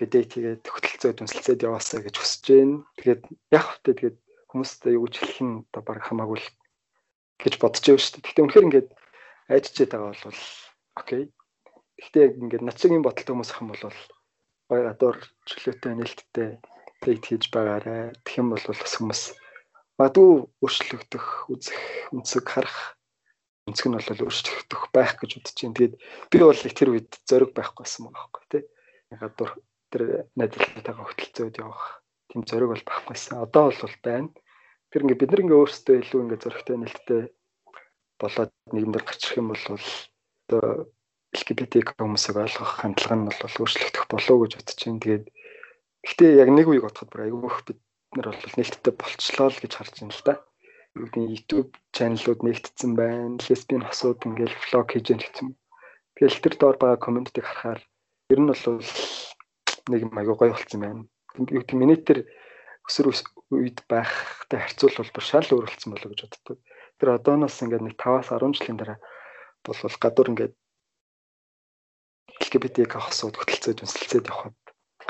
гэдэг 0.00 0.24
тэгээд 0.32 0.62
хөтөлцөө 0.72 1.12
дүнсэлцээд 1.12 1.64
яваасаа 1.68 2.00
гэж 2.00 2.14
хүсэж 2.16 2.44
байна. 2.48 2.76
Тэгээд 2.96 3.22
яг 3.52 3.64
хөтэ 3.68 3.92
тэгээд 3.92 4.18
хүмүүстэй 4.48 4.92
юу 4.96 5.04
гэж 5.04 5.14
хэлэх 5.20 5.40
нь 5.44 5.56
одоо 5.68 5.82
баг 5.84 6.00
хамаагүй 6.00 6.38
л 6.40 6.48
гэж 7.44 7.54
бодож 7.60 7.84
байгаа 7.84 8.00
шүү 8.00 8.12
дээ. 8.16 8.24
Гэхдээ 8.24 8.44
үнэхээр 8.44 8.68
ингээд 8.72 8.88
айдчихэд 9.52 9.92
байгаа 9.92 10.12
бол 10.16 10.40
окей. 10.96 11.22
Гэхдээ 11.96 12.24
яг 12.28 12.34
ингээд 12.36 12.66
нацгийн 12.66 13.04
бодолтой 13.04 13.32
хүмүүс 13.32 13.50
ах 13.52 13.62
юм 13.62 13.70
бол 13.72 13.84
гой 14.68 14.80
гадуур 14.84 15.16
чөлөөтэй 15.48 15.92
нээлттэй 15.96 16.50
дейт 17.02 17.24
хийж 17.24 17.44
байгаарэ. 17.54 18.12
Тэгэх 18.24 18.40
юм 18.40 18.48
бол 18.52 18.64
бас 18.66 18.94
хүмүүс 18.98 19.22
бадгүй 19.96 20.30
өөрчлөгдөх, 20.60 21.26
үзэх, 21.48 21.78
өнцөг 22.12 22.44
харах 22.44 22.96
өнцөг 23.66 23.86
нь 23.88 23.96
бол 23.96 24.24
өөрчлөгдөх 24.26 24.82
байх 24.92 25.16
гэж 25.18 25.30
бодож 25.40 25.56
байна. 25.56 25.76
Тэгээд 25.76 25.94
би 26.30 26.38
бол 26.38 26.60
тэр 26.60 26.88
үед 26.92 27.10
зориг 27.26 27.50
байхгүй 27.56 27.82
байсан 27.82 28.02
байгаа 28.06 28.22
байхгүй 28.28 28.44
тий. 28.52 28.62
Гадуур 29.16 29.50
тэр 29.90 30.02
найзлалтайгаа 30.36 31.06
хөтөлцөөд 31.06 31.56
явах 31.62 32.02
тийм 32.30 32.42
зориг 32.46 32.68
бол 32.70 32.84
багахгүйсэн. 32.86 33.42
Одоо 33.42 33.64
бол 33.72 33.96
байна. 34.04 34.28
Тэр 34.90 35.02
ингээ 35.02 35.20
бид 35.20 35.30
нар 35.32 35.42
ингээ 35.42 35.60
өөрсдөө 35.62 35.94
илүү 35.98 36.20
ингээ 36.22 36.42
зөрөгтэй 36.44 36.76
нэлттэй 36.78 37.22
болоод 38.20 38.52
нийгэмдэр 38.70 39.04
гарч 39.06 39.20
ирэх 39.26 39.40
юм 39.40 39.48
бол 39.50 39.64
одоо 39.66 40.62
ЛГБТQ 41.36 41.88
хүмүүсийг 42.00 42.36
ойлгох 42.40 42.72
хандлага 42.80 43.16
нь 43.16 43.26
бол 43.28 43.58
өөрчлөгдөх 43.60 44.04
болов 44.08 44.36
гэж 44.42 44.52
бодож 44.56 44.80
байна. 44.80 45.02
Тэгээд 45.04 45.24
гэхдээ 46.04 46.30
яг 46.42 46.48
нэг 46.50 46.66
үеиг 46.68 46.84
бодоход 46.88 47.10
бүр 47.12 47.24
айгүйх 47.28 47.58
бид 47.68 47.78
нар 48.16 48.26
бол 48.32 48.56
нээлттэй 48.56 48.94
болцлоо 48.96 49.48
л 49.52 49.60
гэж 49.62 49.72
харж 49.76 49.94
байна 50.00 50.14
л 50.16 50.24
да. 50.24 50.34
YouTube 50.96 51.70
чаналууд 51.92 52.40
нэгтсэн 52.40 52.92
байна. 52.96 53.36
Лесбийн 53.44 53.84
хосууд 53.84 54.24
ингээл 54.24 54.56
влог 54.64 54.86
хийж 54.88 55.06
яах 55.12 55.28
гэсэн. 55.28 55.52
Тэгэл 56.16 56.40
тэр 56.40 56.54
доор 56.56 56.76
байгаа 56.80 57.04
комментиг 57.04 57.44
харахаар 57.44 57.80
ер 58.32 58.40
нь 58.40 58.48
бол 58.48 58.80
нэг 59.92 60.00
юм 60.08 60.16
аягүй 60.16 60.36
гоё 60.40 60.52
болцсон 60.56 60.80
байна. 60.80 61.02
Юу 61.36 61.60
гэдэг 61.60 61.76
миний 61.76 62.00
тэр 62.00 62.24
өсөр 62.88 63.12
үед 63.52 63.84
байхтай 63.90 64.58
харьцуулбал 64.64 65.12
бүр 65.12 65.24
шал 65.28 65.46
өөрлөсөн 65.52 65.92
болоо 65.92 66.08
гэж 66.10 66.20
боддог. 66.24 66.56
Тэр 66.96 67.08
одооноос 67.12 67.60
ингээд 67.60 67.84
нэг 67.84 67.94
5-аас 68.00 68.32
10 68.32 68.56
жилийн 68.56 68.78
дараа 68.80 68.98
болвол 69.62 69.96
гадуур 70.00 70.32
ингээд 70.32 70.54
LGBT 72.46 72.86
хосууд 72.94 73.34
хөтөлцөөд 73.36 73.82
үнсэлцээд 73.82 74.30
явхад 74.30 74.56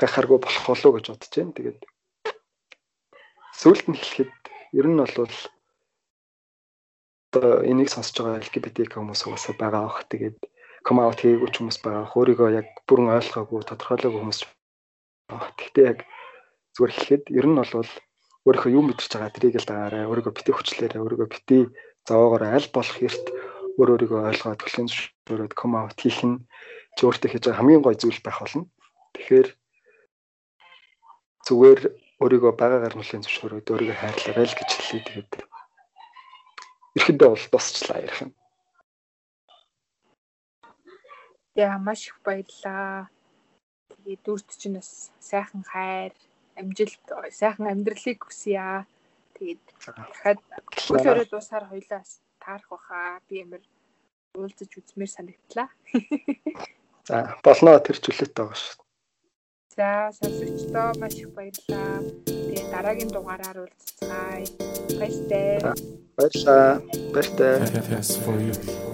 гайхааргүй 0.01 0.39
болох 0.41 0.65
болоо 0.65 0.91
гэж 0.97 1.05
бодож 1.13 1.31
байна. 1.37 1.53
Тэгээд 1.53 1.79
сүүлд 3.61 3.85
нь 3.93 3.97
хэлэхэд 3.97 4.33
Ер 4.75 4.87
нь 4.87 4.99
бол 4.99 5.31
одоо 7.31 7.63
энийг 7.63 7.89
сонсож 7.89 8.19
байгаа 8.19 8.43
LGBT 8.43 8.77
хүмүүс 8.91 9.21
угаасаа 9.23 9.55
байгаа 9.55 9.83
ах. 9.87 10.03
Тэгээд 10.11 10.37
come 10.83 10.99
out 10.99 11.23
хийгээгүй 11.23 11.49
хүмүүс 11.55 11.79
байгаа. 11.87 12.11
Өөрийгөө 12.19 12.49
яг 12.59 12.67
бүрэн 12.87 13.15
ойлгоогүй, 13.15 13.63
тодорхойлоогүй 13.63 14.19
хүмүүс 14.19 14.41
байгаа. 14.43 15.49
Гэхдээ 15.55 15.85
яг 15.87 15.99
зүгээр 16.75 16.93
хэлэхэд 16.93 17.23
ер 17.39 17.45
нь 17.47 17.57
бол 17.57 17.71
өөрийнхөө 18.47 18.75
юу 18.75 18.83
мэдэрч 18.83 19.11
байгаа 19.15 19.35
тэрийг 19.35 19.55
л 19.55 19.69
дагаарай. 19.71 20.03
Өөрийгөө 20.11 20.33
битээ 20.35 20.55
хүчлээрээ, 20.55 21.03
өөрийгөө 21.03 21.29
битээ 21.31 21.63
зовоогоор 22.07 22.43
аль 22.43 22.69
болох 22.75 22.97
эрт 23.07 23.25
өөр 23.79 23.89
өөрийгөө 23.95 24.19
ойлгоод 24.29 24.59
төлөв 24.67 24.87
зөвшөөрөөд 24.91 25.53
come 25.55 25.75
out 25.79 25.95
хийх 25.95 26.19
нь 26.27 26.43
чи 26.97 27.05
өөртөө 27.05 27.29
хийж 27.29 27.43
байгаа 27.45 27.59
хамгийн 27.61 27.85
гоё 27.85 27.93
зүйл 27.93 28.21
байх 28.25 28.41
болно. 28.41 28.65
Тэгэхээр 29.13 29.47
зүгээр 31.45 31.81
өөрийгөө 32.17 32.53
багаагаар 32.57 32.95
нүлийн 32.97 33.21
зөвшөөрөөд 33.21 33.69
өөрийгөө 33.69 33.97
хайрлаарай 34.01 34.47
л 34.49 34.57
гэж 34.57 34.69
хэлээ. 34.73 35.05
Тэгээд 35.05 35.31
эрэхэндээ 36.97 37.29
бол 37.29 37.45
тусчлаа 37.53 38.01
ярих 38.01 38.19
юм. 38.25 38.31
Яа 41.53 41.77
маш 41.77 42.09
их 42.09 42.17
баярлаа. 42.25 43.13
Тэгээд 43.93 44.21
дүрт 44.25 44.49
чинь 44.57 44.81
бас 44.81 45.13
сайхан 45.21 45.61
хайр, 45.61 46.13
амжилт, 46.57 47.05
сайхан 47.29 47.69
амьдралыг 47.69 48.25
хүсье. 48.25 48.89
Тэгээд 49.37 49.63
дахиад 49.85 50.41
хөл 50.89 51.05
өрөө 51.13 51.29
дуусаар 51.29 51.69
хоёлаа 51.69 52.01
таарах 52.41 52.69
баха. 52.73 53.21
Би 53.29 53.45
ямар 53.45 53.61
уулзаж 54.33 54.71
үзмээр 54.73 55.11
санагдлаа. 55.13 55.69
За 57.07 57.39
болно 57.43 57.79
тэр 57.79 57.97
чөлөөтэй 58.03 58.35
байгаа 58.35 58.59
шүү. 58.59 58.83
За 59.77 59.89
сонсогчдоо 60.17 60.89
маш 60.99 61.15
их 61.15 61.31
баярлалаа. 61.31 62.03
Тэгээ 62.27 62.65
дараагийн 62.73 63.11
дугаараар. 63.15 63.71
Баяртай. 64.99 65.63
Баярлалаа. 66.17 66.83
For 68.25 68.35
you. 68.43 68.86